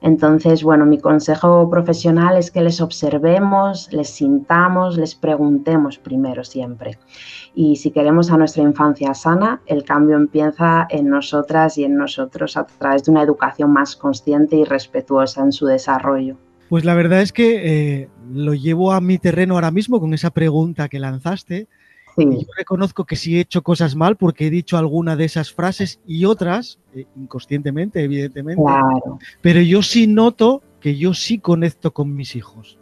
Entonces, 0.00 0.62
bueno, 0.62 0.84
mi 0.84 0.98
consejo 0.98 1.68
profesional 1.70 2.36
es 2.36 2.50
que 2.50 2.60
les 2.60 2.80
observemos, 2.80 3.92
les 3.92 4.10
sintamos, 4.10 4.96
les 4.96 5.14
preguntemos 5.14 5.98
primero 5.98 6.44
siempre. 6.44 6.98
Y 7.54 7.76
si 7.76 7.90
queremos 7.90 8.30
a 8.30 8.36
nuestra 8.36 8.62
infancia 8.62 9.14
sana, 9.14 9.62
el 9.66 9.84
cambio 9.84 10.16
empieza 10.16 10.86
en 10.90 11.08
nosotras 11.08 11.78
y 11.78 11.84
en 11.84 11.96
nosotros 11.96 12.56
a 12.56 12.66
través 12.66 13.04
de 13.04 13.12
una 13.12 13.22
educación 13.22 13.72
más 13.72 13.96
consciente 13.96 14.56
y 14.56 14.64
respetuosa 14.64 15.42
en 15.42 15.52
su 15.52 15.66
desarrollo. 15.66 16.36
Pues 16.68 16.84
la 16.84 16.94
verdad 16.94 17.22
es 17.22 17.32
que 17.32 18.00
eh, 18.02 18.08
lo 18.32 18.54
llevo 18.54 18.92
a 18.92 19.00
mi 19.00 19.18
terreno 19.18 19.54
ahora 19.54 19.70
mismo 19.70 20.00
con 20.00 20.14
esa 20.14 20.30
pregunta 20.30 20.88
que 20.88 20.98
lanzaste. 20.98 21.68
Y 22.18 22.24
yo 22.24 22.48
reconozco 22.56 23.04
que 23.04 23.14
sí 23.14 23.36
he 23.36 23.40
hecho 23.40 23.62
cosas 23.62 23.94
mal 23.94 24.16
porque 24.16 24.46
he 24.46 24.50
dicho 24.50 24.78
alguna 24.78 25.16
de 25.16 25.26
esas 25.26 25.52
frases 25.52 26.00
y 26.06 26.24
otras, 26.24 26.78
eh, 26.94 27.04
inconscientemente, 27.14 28.02
evidentemente. 28.02 28.62
Pero 29.42 29.60
yo 29.60 29.82
sí 29.82 30.06
noto 30.06 30.62
que 30.80 30.96
yo 30.96 31.12
sí 31.12 31.38
conecto 31.38 31.92
con 31.92 32.14
mis 32.16 32.34
hijos. 32.34 32.78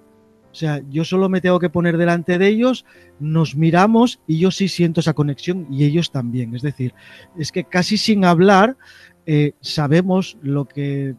O 0.53 0.57
sea, 0.57 0.81
yo 0.89 1.05
solo 1.05 1.29
me 1.29 1.41
tengo 1.41 1.59
que 1.59 1.69
poner 1.69 1.97
delante 1.97 2.39
de 2.39 2.47
ellos, 2.47 2.87
nos 3.19 3.57
miramos 3.57 4.21
y 4.29 4.39
yo 4.39 4.53
sí 4.53 4.69
siento 4.69 5.01
esa 5.01 5.13
conexión 5.13 5.67
y 5.69 5.83
ellos 5.83 6.13
también. 6.13 6.55
Es 6.55 6.63
decir, 6.63 6.95
es 7.37 7.51
que 7.51 7.65
casi 7.65 7.97
sin 7.97 8.25
hablar 8.25 8.77
eh, 9.27 9.55
sabemos 9.61 10.39
lo 10.43 10.67
que 10.67 11.17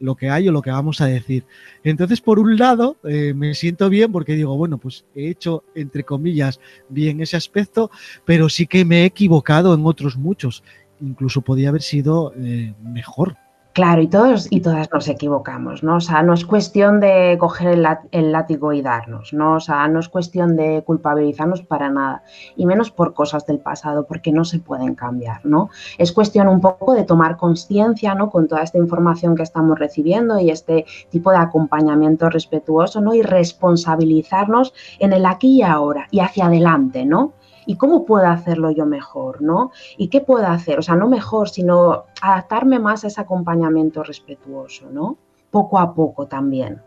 lo 0.00 0.14
que 0.16 0.30
hay 0.30 0.48
o 0.48 0.52
lo 0.52 0.62
que 0.62 0.70
vamos 0.70 1.00
a 1.00 1.06
decir. 1.06 1.44
Entonces, 1.82 2.20
por 2.20 2.38
un 2.38 2.56
lado, 2.56 2.96
eh, 3.04 3.32
me 3.34 3.54
siento 3.54 3.88
bien 3.88 4.12
porque 4.12 4.34
digo, 4.34 4.56
bueno, 4.56 4.78
pues 4.78 5.04
he 5.14 5.28
hecho, 5.28 5.64
entre 5.74 6.04
comillas, 6.04 6.60
bien 6.88 7.20
ese 7.20 7.36
aspecto, 7.36 7.90
pero 8.24 8.48
sí 8.48 8.66
que 8.66 8.84
me 8.84 9.02
he 9.02 9.04
equivocado 9.06 9.74
en 9.74 9.86
otros 9.86 10.16
muchos. 10.16 10.62
Incluso 11.00 11.40
podía 11.42 11.70
haber 11.70 11.82
sido 11.82 12.32
eh, 12.36 12.74
mejor. 12.82 13.36
Claro, 13.74 14.02
y 14.02 14.06
todos 14.06 14.46
y 14.50 14.60
todas 14.60 14.88
nos 14.92 15.08
equivocamos, 15.08 15.82
¿no? 15.82 15.96
O 15.96 16.00
sea, 16.00 16.22
no 16.22 16.32
es 16.32 16.44
cuestión 16.44 17.00
de 17.00 17.36
coger 17.40 17.84
el, 18.12 18.32
látigo 18.32 18.72
y 18.72 18.82
darnos, 18.82 19.32
¿no? 19.32 19.54
O 19.54 19.60
sea, 19.60 19.88
no 19.88 19.98
es 19.98 20.08
cuestión 20.08 20.54
de 20.54 20.84
culpabilizarnos 20.86 21.62
para 21.62 21.90
nada, 21.90 22.22
y 22.54 22.66
menos 22.66 22.92
por 22.92 23.14
cosas 23.14 23.46
del 23.46 23.58
pasado, 23.58 24.06
porque 24.06 24.30
no 24.30 24.44
se 24.44 24.60
pueden 24.60 24.94
cambiar, 24.94 25.44
¿no? 25.44 25.70
Es 25.98 26.12
cuestión 26.12 26.46
un 26.46 26.60
poco 26.60 26.94
de 26.94 27.02
tomar 27.02 27.36
conciencia, 27.36 28.14
¿no? 28.14 28.30
Con 28.30 28.46
toda 28.46 28.62
esta 28.62 28.78
información 28.78 29.34
que 29.34 29.42
estamos 29.42 29.76
recibiendo 29.76 30.38
y 30.38 30.50
este 30.50 30.86
tipo 31.10 31.32
de 31.32 31.38
acompañamiento 31.38 32.30
respetuoso, 32.30 33.00
¿no? 33.00 33.12
Y 33.12 33.22
responsabilizarnos 33.22 34.72
en 35.00 35.14
el 35.14 35.26
aquí 35.26 35.56
y 35.56 35.62
ahora 35.62 36.06
y 36.12 36.20
hacia 36.20 36.46
adelante, 36.46 37.04
¿no? 37.04 37.32
¿Y 37.66 37.76
cómo 37.76 38.04
puedo 38.04 38.26
hacerlo 38.26 38.70
yo 38.70 38.86
mejor? 38.86 39.24
¿no? 39.40 39.70
¿Y 39.96 40.08
qué 40.08 40.20
puedo 40.20 40.46
hacer? 40.46 40.78
O 40.78 40.82
sea, 40.82 40.96
no 40.96 41.08
mejor, 41.08 41.48
sino 41.48 42.04
adaptarme 42.20 42.78
más 42.78 43.04
a 43.04 43.08
ese 43.08 43.20
acompañamiento 43.20 44.02
respetuoso, 44.02 44.90
¿no? 44.90 45.18
Poco 45.50 45.78
a 45.78 45.94
poco 45.94 46.26
también. 46.26 46.80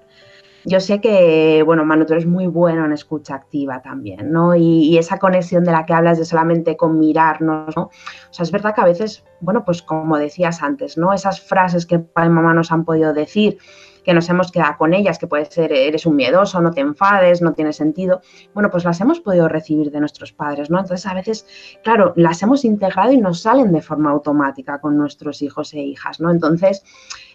Yo 0.65 0.81
sé 0.81 1.00
que, 1.00 1.63
bueno, 1.65 1.86
Manu, 1.86 2.05
tú 2.05 2.12
eres 2.12 2.25
muy 2.25 2.48
bueno 2.48 2.84
en 2.84 2.91
escucha 2.91 3.36
activa 3.36 3.81
también, 3.81 4.31
¿no? 4.34 4.53
Y, 4.53 4.98
esa 4.98 5.17
conexión 5.17 5.63
de 5.63 5.72
la 5.72 5.86
que 5.86 5.93
hablas 5.93 6.17
de 6.17 6.25
solamente 6.25 6.75
con 6.75 7.00
mirarnos, 7.00 7.74
¿no? 7.77 7.84
O 7.84 7.91
sea, 8.31 8.43
es 8.43 8.51
verdad 8.51 8.75
que 8.75 8.81
a 8.81 8.86
veces, 8.86 9.24
bueno, 9.39 9.63
pues 9.63 9.81
como 9.81 10.17
decías 10.17 10.62
antes, 10.62 10.98
¿no? 10.98 11.13
Esas 11.13 11.39
frases 11.39 11.86
que 11.86 12.00
papá 12.00 12.25
y 12.25 12.29
mamá 12.29 12.53
nos 12.53 12.74
han 12.74 12.84
podido 12.84 13.13
decir, 13.13 13.60
que 14.08 14.14
nos 14.14 14.30
hemos 14.30 14.54
quedado 14.54 14.78
con 14.78 14.94
ellas, 14.94 15.20
que 15.20 15.28
puede 15.28 15.44
ser 15.48 15.74
eres 15.74 16.06
un 16.06 16.16
miedoso, 16.16 16.62
no 16.62 16.72
te 16.72 16.80
enfades, 16.80 17.42
no 17.42 17.52
tiene 17.52 17.74
sentido, 17.74 18.22
bueno, 18.54 18.72
pues 18.72 18.86
las 18.86 19.02
hemos 19.02 19.20
podido 19.20 19.50
recibir 19.50 19.92
de 19.92 20.00
nuestros 20.00 20.32
padres, 20.32 20.70
¿no? 20.70 20.80
Entonces 20.80 21.06
a 21.06 21.14
veces, 21.14 21.46
claro, 21.84 22.14
las 22.16 22.42
hemos 22.42 22.64
integrado 22.64 23.12
y 23.12 23.18
nos 23.18 23.42
salen 23.42 23.74
de 23.74 23.82
forma 23.82 24.12
automática 24.12 24.80
con 24.80 24.96
nuestros 24.96 25.42
hijos 25.42 25.74
e 25.74 25.82
hijas, 25.82 26.22
¿no? 26.22 26.32
Entonces 26.32 26.86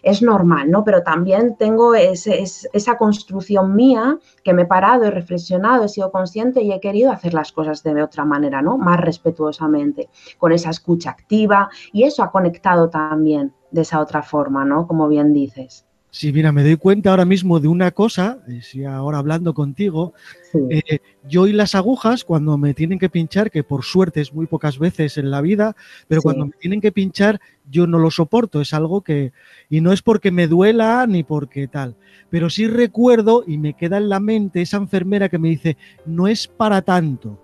es 0.01 0.23
normal, 0.23 0.71
¿no? 0.71 0.83
Pero 0.83 1.03
también 1.03 1.57
tengo 1.57 1.93
esa 1.93 2.97
construcción 2.97 3.75
mía 3.75 4.17
que 4.43 4.55
me 4.55 4.63
he 4.63 4.65
parado, 4.65 5.03
he 5.03 5.11
reflexionado, 5.11 5.83
he 5.83 5.89
sido 5.89 6.11
consciente 6.11 6.63
y 6.63 6.71
he 6.71 6.79
querido 6.79 7.11
hacer 7.11 7.35
las 7.35 7.51
cosas 7.51 7.83
de 7.83 8.01
otra 8.01 8.25
manera, 8.25 8.63
¿no? 8.63 8.79
Más 8.79 8.99
respetuosamente, 8.99 10.09
con 10.39 10.51
esa 10.51 10.71
escucha 10.71 11.11
activa 11.11 11.69
y 11.91 12.05
eso 12.05 12.23
ha 12.23 12.31
conectado 12.31 12.89
también 12.89 13.53
de 13.69 13.81
esa 13.81 13.99
otra 13.99 14.23
forma, 14.23 14.65
¿no? 14.65 14.87
Como 14.87 15.07
bien 15.07 15.33
dices. 15.33 15.85
Sí, 16.15 16.31
mira, 16.31 16.51
me 16.51 16.61
doy 16.61 16.77
cuenta 16.77 17.09
ahora 17.09 17.25
mismo 17.25 17.59
de 17.59 17.67
una 17.67 17.89
cosa, 17.89 18.37
eh, 18.47 18.61
si 18.61 18.85
ahora 18.85 19.17
hablando 19.17 19.55
contigo, 19.55 20.13
eh, 20.69 20.99
yo 21.27 21.47
y 21.47 21.53
las 21.53 21.73
agujas 21.73 22.23
cuando 22.23 22.55
me 22.55 22.75
tienen 22.75 22.99
que 22.99 23.09
pinchar, 23.09 23.49
que 23.49 23.63
por 23.63 23.83
suerte 23.83 24.21
es 24.21 24.31
muy 24.31 24.45
pocas 24.45 24.77
veces 24.77 25.17
en 25.17 25.31
la 25.31 25.41
vida, 25.41 25.75
pero 26.07 26.21
cuando 26.21 26.45
me 26.45 26.51
tienen 26.51 26.81
que 26.81 26.91
pinchar 26.91 27.41
yo 27.67 27.87
no 27.87 27.97
lo 27.97 28.11
soporto, 28.11 28.61
es 28.61 28.75
algo 28.75 29.01
que, 29.01 29.31
y 29.71 29.81
no 29.81 29.91
es 29.91 30.03
porque 30.03 30.29
me 30.29 30.45
duela 30.45 31.03
ni 31.07 31.23
porque 31.23 31.67
tal, 31.67 31.95
pero 32.29 32.51
sí 32.51 32.67
recuerdo 32.67 33.43
y 33.47 33.57
me 33.57 33.73
queda 33.73 33.97
en 33.97 34.09
la 34.09 34.19
mente 34.19 34.61
esa 34.61 34.77
enfermera 34.77 35.29
que 35.29 35.39
me 35.39 35.49
dice, 35.49 35.77
no 36.05 36.27
es 36.27 36.47
para 36.47 36.83
tanto. 36.83 37.42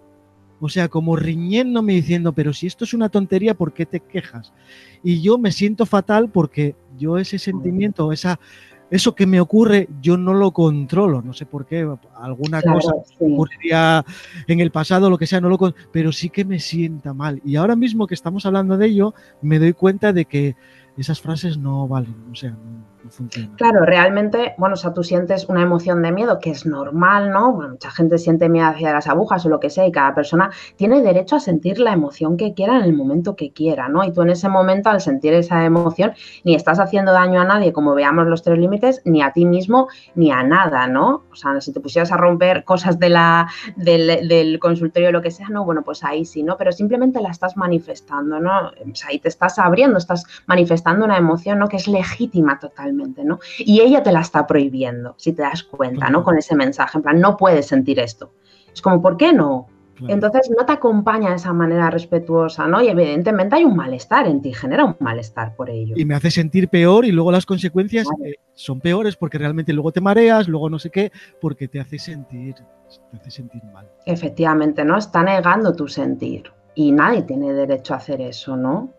O 0.59 0.69
sea, 0.69 0.89
como 0.89 1.15
riñéndome 1.15 1.93
diciendo, 1.93 2.33
pero 2.33 2.53
si 2.53 2.67
esto 2.67 2.83
es 2.83 2.93
una 2.93 3.09
tontería, 3.09 3.53
¿por 3.53 3.73
qué 3.73 3.85
te 3.85 3.99
quejas? 3.99 4.53
Y 5.03 5.21
yo 5.21 5.37
me 5.37 5.51
siento 5.51 5.85
fatal 5.85 6.29
porque 6.29 6.75
yo 6.97 7.17
ese 7.17 7.39
sentimiento, 7.39 8.11
esa, 8.11 8.39
eso 8.91 9.13
que 9.13 9.27
me 9.27 9.39
ocurre, 9.39 9.87
yo 10.01 10.17
no 10.17 10.33
lo 10.33 10.51
controlo, 10.51 11.21
no 11.21 11.33
sé 11.33 11.45
por 11.45 11.65
qué, 11.65 11.87
alguna 12.19 12.61
cosa 12.61 12.93
ocurriría 13.19 14.03
en 14.47 14.59
el 14.59 14.71
pasado, 14.71 15.09
lo 15.09 15.17
que 15.17 15.27
sea, 15.27 15.39
no 15.39 15.49
lo 15.49 15.73
pero 15.91 16.11
sí 16.11 16.29
que 16.29 16.43
me 16.43 16.59
sienta 16.59 17.13
mal. 17.13 17.41
Y 17.45 17.55
ahora 17.55 17.75
mismo 17.75 18.07
que 18.07 18.15
estamos 18.15 18.45
hablando 18.45 18.77
de 18.77 18.87
ello, 18.87 19.13
me 19.41 19.59
doy 19.59 19.73
cuenta 19.73 20.11
de 20.11 20.25
que 20.25 20.55
esas 20.97 21.21
frases 21.21 21.57
no 21.57 21.87
valen, 21.87 22.15
o 22.31 22.35
sea, 22.35 22.51
no, 22.51 22.83
Claro, 23.55 23.85
realmente, 23.85 24.55
bueno, 24.57 24.73
o 24.73 24.77
sea, 24.77 24.93
tú 24.93 25.03
sientes 25.03 25.47
una 25.47 25.61
emoción 25.61 26.01
de 26.01 26.11
miedo 26.11 26.39
que 26.39 26.49
es 26.51 26.65
normal, 26.65 27.31
¿no? 27.31 27.53
Bueno, 27.53 27.71
mucha 27.71 27.91
gente 27.91 28.17
siente 28.17 28.49
miedo 28.49 28.67
hacia 28.67 28.91
las 28.91 29.07
agujas 29.07 29.45
o 29.45 29.49
lo 29.49 29.59
que 29.59 29.69
sea 29.69 29.87
y 29.87 29.91
cada 29.91 30.13
persona 30.13 30.49
tiene 30.75 31.01
derecho 31.01 31.37
a 31.37 31.39
sentir 31.39 31.79
la 31.79 31.93
emoción 31.93 32.35
que 32.35 32.53
quiera 32.53 32.77
en 32.77 32.83
el 32.83 32.93
momento 32.93 33.37
que 33.37 33.51
quiera, 33.51 33.87
¿no? 33.87 34.03
Y 34.03 34.11
tú 34.11 34.21
en 34.21 34.31
ese 34.31 34.49
momento, 34.49 34.89
al 34.89 34.99
sentir 34.99 35.33
esa 35.33 35.63
emoción, 35.63 36.11
ni 36.43 36.55
estás 36.55 36.79
haciendo 36.79 37.13
daño 37.13 37.39
a 37.39 37.45
nadie, 37.45 37.71
como 37.71 37.95
veamos 37.95 38.27
los 38.27 38.43
tres 38.43 38.59
límites, 38.59 39.01
ni 39.05 39.21
a 39.21 39.31
ti 39.31 39.45
mismo, 39.45 39.87
ni 40.15 40.31
a 40.31 40.43
nada, 40.43 40.87
¿no? 40.87 41.23
O 41.31 41.35
sea, 41.35 41.61
si 41.61 41.71
te 41.71 41.79
pusieras 41.79 42.11
a 42.11 42.17
romper 42.17 42.65
cosas 42.65 42.99
de 42.99 43.09
la, 43.09 43.47
del, 43.77 44.27
del 44.27 44.59
consultorio 44.59 45.09
o 45.09 45.11
lo 45.13 45.21
que 45.21 45.31
sea, 45.31 45.47
no, 45.49 45.63
bueno, 45.63 45.83
pues 45.83 46.03
ahí 46.03 46.25
sí, 46.25 46.43
¿no? 46.43 46.57
Pero 46.57 46.73
simplemente 46.73 47.21
la 47.21 47.29
estás 47.29 47.55
manifestando, 47.55 48.41
¿no? 48.41 48.69
O 48.69 48.95
sea, 48.95 49.09
ahí 49.09 49.19
te 49.19 49.29
estás 49.29 49.57
abriendo, 49.57 49.97
estás 49.97 50.25
manifestando 50.47 51.05
una 51.05 51.17
emoción, 51.17 51.59
¿no? 51.59 51.69
Que 51.69 51.77
es 51.77 51.87
legítima 51.87 52.59
totalmente. 52.59 52.88
¿No? 52.91 53.39
Y 53.57 53.81
ella 53.81 54.03
te 54.03 54.11
la 54.11 54.21
está 54.21 54.45
prohibiendo, 54.47 55.15
si 55.17 55.33
te 55.33 55.41
das 55.41 55.63
cuenta, 55.63 56.09
¿no? 56.09 56.23
Con 56.23 56.37
ese 56.37 56.55
mensaje, 56.55 56.97
en 56.97 57.01
plan, 57.03 57.19
no 57.19 57.37
puedes 57.37 57.67
sentir 57.67 57.99
esto. 57.99 58.33
Es 58.73 58.81
como, 58.81 59.01
¿por 59.01 59.17
qué 59.17 59.33
no? 59.33 59.67
Entonces 60.07 60.49
no 60.57 60.65
te 60.65 60.71
acompaña 60.71 61.31
de 61.31 61.35
esa 61.35 61.53
manera 61.53 61.89
respetuosa, 61.89 62.67
¿no? 62.67 62.81
Y 62.81 62.87
evidentemente 62.87 63.55
hay 63.55 63.65
un 63.65 63.75
malestar 63.75 64.27
en 64.27 64.41
ti, 64.41 64.53
genera 64.53 64.85
un 64.85 64.95
malestar 64.99 65.55
por 65.55 65.69
ello. 65.69 65.95
Y 65.97 66.05
me 66.05 66.15
hace 66.15 66.31
sentir 66.31 66.69
peor 66.69 67.05
y 67.05 67.11
luego 67.11 67.31
las 67.31 67.45
consecuencias 67.45 68.07
eh, 68.23 68.35
son 68.53 68.79
peores 68.79 69.15
porque 69.15 69.37
realmente 69.37 69.73
luego 69.73 69.91
te 69.91 70.01
mareas, 70.01 70.47
luego 70.47 70.69
no 70.69 70.79
sé 70.79 70.89
qué, 70.89 71.11
porque 71.41 71.67
te 71.67 71.79
hace 71.79 71.99
sentir, 71.99 72.55
te 73.11 73.17
hace 73.17 73.31
sentir 73.31 73.61
mal. 73.73 73.89
Efectivamente, 74.05 74.85
¿no? 74.85 74.97
Está 74.97 75.23
negando 75.23 75.75
tu 75.75 75.87
sentir 75.87 76.51
y 76.75 76.91
nadie 76.91 77.23
tiene 77.23 77.53
derecho 77.53 77.93
a 77.93 77.97
hacer 77.97 78.21
eso, 78.21 78.55
¿no? 78.55 78.93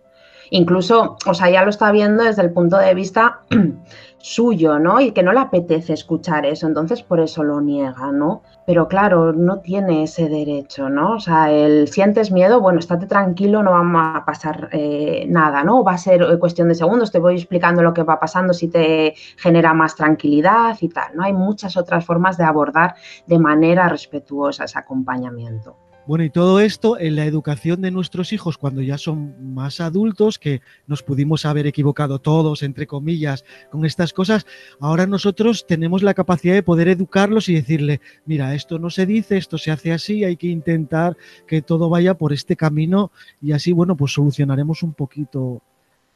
Incluso, 0.51 1.17
o 1.27 1.35
sea, 1.35 1.49
ya 1.49 1.63
lo 1.63 1.71
está 1.71 1.93
viendo 1.93 2.25
desde 2.25 2.43
el 2.43 2.53
punto 2.53 2.77
de 2.77 2.93
vista 2.95 3.41
suyo, 4.19 4.79
¿no? 4.79 5.01
Y 5.01 5.13
que 5.13 5.23
no 5.23 5.33
le 5.33 5.41
apetece 5.41 5.93
escuchar 5.93 6.45
eso, 6.45 6.67
entonces 6.67 7.03
por 7.03 7.21
eso 7.21 7.43
lo 7.43 7.61
niega, 7.61 8.11
¿no? 8.13 8.43
Pero 8.67 8.89
claro, 8.89 9.33
no 9.33 9.61
tiene 9.61 10.03
ese 10.03 10.29
derecho, 10.29 10.89
¿no? 10.89 11.13
O 11.13 11.21
sea, 11.21 11.51
el 11.51 11.89
sientes 11.89 12.31
miedo, 12.31 12.61
bueno, 12.61 12.81
estate 12.81 13.07
tranquilo, 13.07 13.63
no 13.63 13.71
va 13.71 14.17
a 14.17 14.25
pasar 14.25 14.69
eh, 14.73 15.25
nada, 15.29 15.65
¿no? 15.65 15.85
Va 15.85 15.93
a 15.93 15.99
ser 15.99 16.23
eh, 16.23 16.39
cuestión 16.39 16.69
de 16.69 16.75
segundos, 16.75 17.13
te 17.13 17.21
voy 17.21 17.35
explicando 17.35 17.83
lo 17.83 17.95
que 17.95 18.03
va 18.03 18.21
pasando 18.21 18.53
si 18.53 18.69
te 18.69 19.15
genera 19.37 19.73
más 19.73 19.95
tranquilidad 19.95 20.77
y 20.81 20.89
tal, 20.89 21.15
¿no? 21.15 21.23
Hay 21.25 21.33
muchas 21.33 21.77
otras 21.77 22.05
formas 22.05 22.37
de 22.37 22.45
abordar 22.45 22.95
de 23.27 23.39
manera 23.39 23.89
respetuosa 23.89 24.65
ese 24.65 24.79
acompañamiento. 24.79 25.77
Bueno, 26.07 26.25
y 26.25 26.31
todo 26.31 26.61
esto 26.61 26.99
en 26.99 27.15
la 27.15 27.25
educación 27.25 27.83
de 27.83 27.91
nuestros 27.91 28.33
hijos 28.33 28.59
cuando 28.59 28.81
ya 28.81 28.99
son 28.99 29.55
más 29.55 29.81
adultos, 29.81 30.39
que 30.39 30.61
nos 30.87 31.03
pudimos 31.03 31.45
haber 31.45 31.67
equivocado 31.67 32.19
todos, 32.19 32.63
entre 32.63 32.87
comillas, 32.87 33.45
con 33.71 33.85
estas 33.85 34.13
cosas, 34.13 34.47
ahora 34.81 35.07
nosotros 35.07 35.67
tenemos 35.67 36.03
la 36.03 36.15
capacidad 36.15 36.55
de 36.55 36.63
poder 36.63 36.89
educarlos 36.89 37.49
y 37.49 37.55
decirle, 37.55 38.01
mira, 38.25 38.55
esto 38.55 38.79
no 38.79 38.91
se 38.91 39.07
dice, 39.07 39.37
esto 39.37 39.59
se 39.59 39.71
hace 39.71 39.93
así, 39.93 40.25
hay 40.25 40.37
que 40.37 40.49
intentar 40.49 41.17
que 41.47 41.63
todo 41.63 41.89
vaya 41.89 42.15
por 42.15 42.33
este 42.33 42.57
camino 42.57 43.13
y 43.41 43.53
así, 43.53 43.73
bueno, 43.73 43.97
pues 43.97 44.13
solucionaremos 44.13 44.83
un 44.83 44.95
poquito 44.95 45.63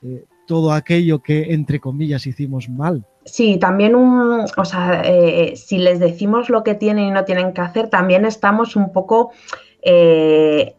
eh, 0.02 0.24
todo 0.46 0.72
aquello 0.72 1.20
que, 1.20 1.54
entre 1.54 1.80
comillas, 1.80 2.26
hicimos 2.26 2.68
mal. 2.68 3.04
Sí, 3.24 3.58
también 3.58 3.94
un, 3.94 4.44
o 4.56 4.64
sea, 4.64 5.02
eh, 5.04 5.56
si 5.56 5.78
les 5.78 5.98
decimos 5.98 6.50
lo 6.50 6.62
que 6.62 6.74
tienen 6.74 7.06
y 7.06 7.10
no 7.10 7.24
tienen 7.24 7.52
que 7.54 7.62
hacer, 7.62 7.88
también 7.88 8.26
estamos 8.26 8.76
un 8.76 8.92
poco 8.92 9.32
eh, 9.84 10.74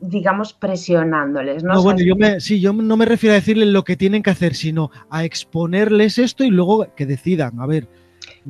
digamos, 0.00 0.52
presionándoles. 0.52 1.62
¿no? 1.62 1.82
bueno, 1.82 2.00
yo 2.00 2.16
me, 2.16 2.40
sí, 2.40 2.60
yo 2.60 2.72
no 2.72 2.96
me 2.96 3.04
refiero 3.04 3.32
a 3.32 3.36
decirles 3.36 3.68
lo 3.68 3.84
que 3.84 3.96
tienen 3.96 4.22
que 4.22 4.30
hacer, 4.30 4.54
sino 4.54 4.90
a 5.10 5.24
exponerles 5.24 6.18
esto 6.18 6.44
y 6.44 6.50
luego 6.50 6.86
que 6.94 7.06
decidan. 7.06 7.60
A 7.60 7.66
ver. 7.66 7.86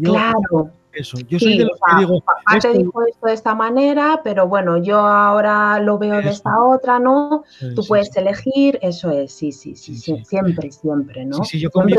claro. 0.03 0.73
Eso, 0.93 1.19
yo 1.29 1.39
soy 1.39 1.59
de 1.59 1.65
los 1.65 1.79
que 1.79 2.01
digo. 2.01 2.21
Papá 2.21 2.59
te 2.59 2.73
dijo 2.73 3.07
esto 3.07 3.27
de 3.27 3.33
esta 3.33 3.55
manera, 3.55 4.21
pero 4.25 4.49
bueno, 4.49 4.83
yo 4.83 4.99
ahora 4.99 5.79
lo 5.81 5.99
veo 5.99 6.17
de 6.21 6.31
esta 6.31 6.63
otra, 6.63 6.99
¿no? 6.99 7.45
Tú 7.75 7.83
puedes 7.87 8.15
elegir, 8.17 8.79
eso 8.83 9.11
es, 9.11 9.33
sí, 9.33 9.53
sí, 9.53 9.77
sí, 9.77 9.97
siempre, 9.97 10.73
siempre, 10.73 11.25
¿no? 11.25 11.45
Sí, 11.45 11.61
yo 11.61 11.71
con 11.71 11.87
mi, 11.87 11.93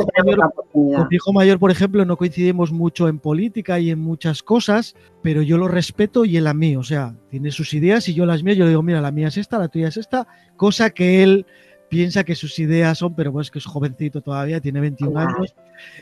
hijo 1.12 1.34
mayor, 1.34 1.60
por 1.60 1.72
ejemplo, 1.72 2.04
no 2.06 2.18
coincidimos 2.18 2.72
mucho 2.72 3.08
en 3.08 3.20
política 3.20 3.80
y 3.80 3.92
en 3.92 4.00
muchas 4.00 4.44
cosas, 4.44 4.96
pero 5.22 5.42
yo 5.42 5.58
lo 5.58 5.68
respeto 5.68 6.26
y 6.26 6.38
él 6.38 6.48
a 6.48 6.54
mí, 6.54 6.76
o 6.76 6.84
sea, 6.84 7.16
tiene 7.30 7.52
sus 7.52 7.74
ideas 7.74 8.10
y 8.10 8.14
yo 8.14 8.26
las 8.26 8.44
mías, 8.44 8.58
yo 8.58 8.66
le 8.66 8.72
digo, 8.72 8.84
mira, 8.84 9.00
la 9.00 9.12
mía 9.12 9.30
es 9.30 9.38
esta, 9.38 9.58
la 9.58 9.70
tuya 9.70 9.88
es 9.88 9.98
esta, 9.98 10.28
cosa 10.58 10.90
que 10.90 11.24
él 11.24 11.46
piensa 11.92 12.24
que 12.24 12.36
sus 12.36 12.58
ideas 12.58 13.00
son, 13.00 13.14
pero 13.14 13.34
pues 13.34 13.52
que 13.52 13.60
es 13.60 13.66
jovencito 13.66 14.22
todavía, 14.22 14.62
tiene 14.62 14.80
21 14.80 15.20
años, 15.20 15.54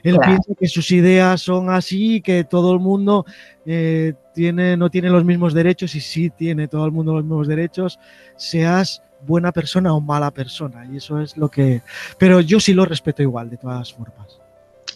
él 0.03 0.19
piensa 0.23 0.53
que 0.53 0.67
sus 0.67 0.91
ideas 0.91 1.41
son 1.41 1.71
así, 1.71 2.21
que 2.21 2.43
todo 2.43 2.71
el 2.73 2.79
mundo 2.79 3.25
eh, 3.65 4.13
tiene, 4.35 4.77
no 4.77 4.91
tiene 4.91 5.09
los 5.09 5.25
mismos 5.25 5.55
derechos 5.55 5.95
y 5.95 5.99
sí 5.99 6.29
tiene 6.29 6.67
todo 6.67 6.85
el 6.85 6.91
mundo 6.91 7.15
los 7.15 7.23
mismos 7.23 7.47
derechos, 7.47 7.99
seas 8.35 9.01
buena 9.25 9.51
persona 9.51 9.91
o 9.91 9.99
mala 9.99 10.29
persona. 10.29 10.85
Y 10.85 10.97
eso 10.97 11.19
es 11.19 11.35
lo 11.35 11.49
que... 11.49 11.81
Pero 12.19 12.39
yo 12.39 12.59
sí 12.59 12.75
lo 12.75 12.85
respeto 12.85 13.23
igual, 13.23 13.49
de 13.49 13.57
todas 13.57 13.91
formas. 13.91 14.39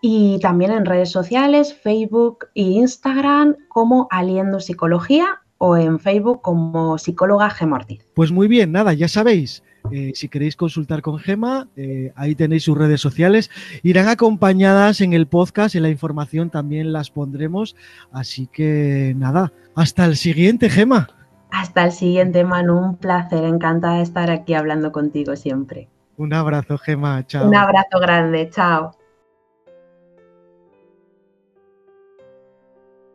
y 0.00 0.38
también 0.40 0.70
en 0.70 0.86
redes 0.86 1.10
sociales, 1.10 1.74
Facebook 1.74 2.46
e 2.54 2.62
Instagram 2.62 3.56
como 3.68 4.08
Aliendo 4.10 4.60
Psicología 4.60 5.42
o 5.58 5.76
en 5.76 5.98
Facebook 5.98 6.40
como 6.40 6.96
psicóloga 6.96 7.50
Gemortiz. 7.50 8.06
Pues 8.14 8.32
muy 8.32 8.48
bien, 8.48 8.72
nada, 8.72 8.94
ya 8.94 9.08
sabéis, 9.08 9.62
eh, 9.90 10.12
si 10.14 10.28
queréis 10.28 10.56
consultar 10.56 11.02
con 11.02 11.18
Gema, 11.18 11.68
eh, 11.76 12.12
ahí 12.16 12.34
tenéis 12.34 12.64
sus 12.64 12.76
redes 12.76 13.00
sociales. 13.00 13.50
Irán 13.82 14.08
acompañadas 14.08 15.00
en 15.00 15.12
el 15.12 15.26
podcast, 15.26 15.74
en 15.74 15.82
la 15.82 15.90
información 15.90 16.50
también 16.50 16.92
las 16.92 17.10
pondremos. 17.10 17.76
Así 18.12 18.46
que 18.46 19.14
nada, 19.16 19.52
hasta 19.74 20.04
el 20.04 20.16
siguiente, 20.16 20.70
Gema. 20.70 21.08
Hasta 21.50 21.84
el 21.84 21.92
siguiente, 21.92 22.44
Manu. 22.44 22.78
Un 22.78 22.96
placer, 22.96 23.44
encantada 23.44 23.96
de 23.96 24.02
estar 24.02 24.30
aquí 24.30 24.54
hablando 24.54 24.92
contigo 24.92 25.36
siempre. 25.36 25.88
Un 26.16 26.34
abrazo, 26.34 26.78
Gema. 26.78 27.26
Chao. 27.26 27.48
Un 27.48 27.54
abrazo 27.54 28.00
grande. 28.00 28.50
Chao. 28.50 28.97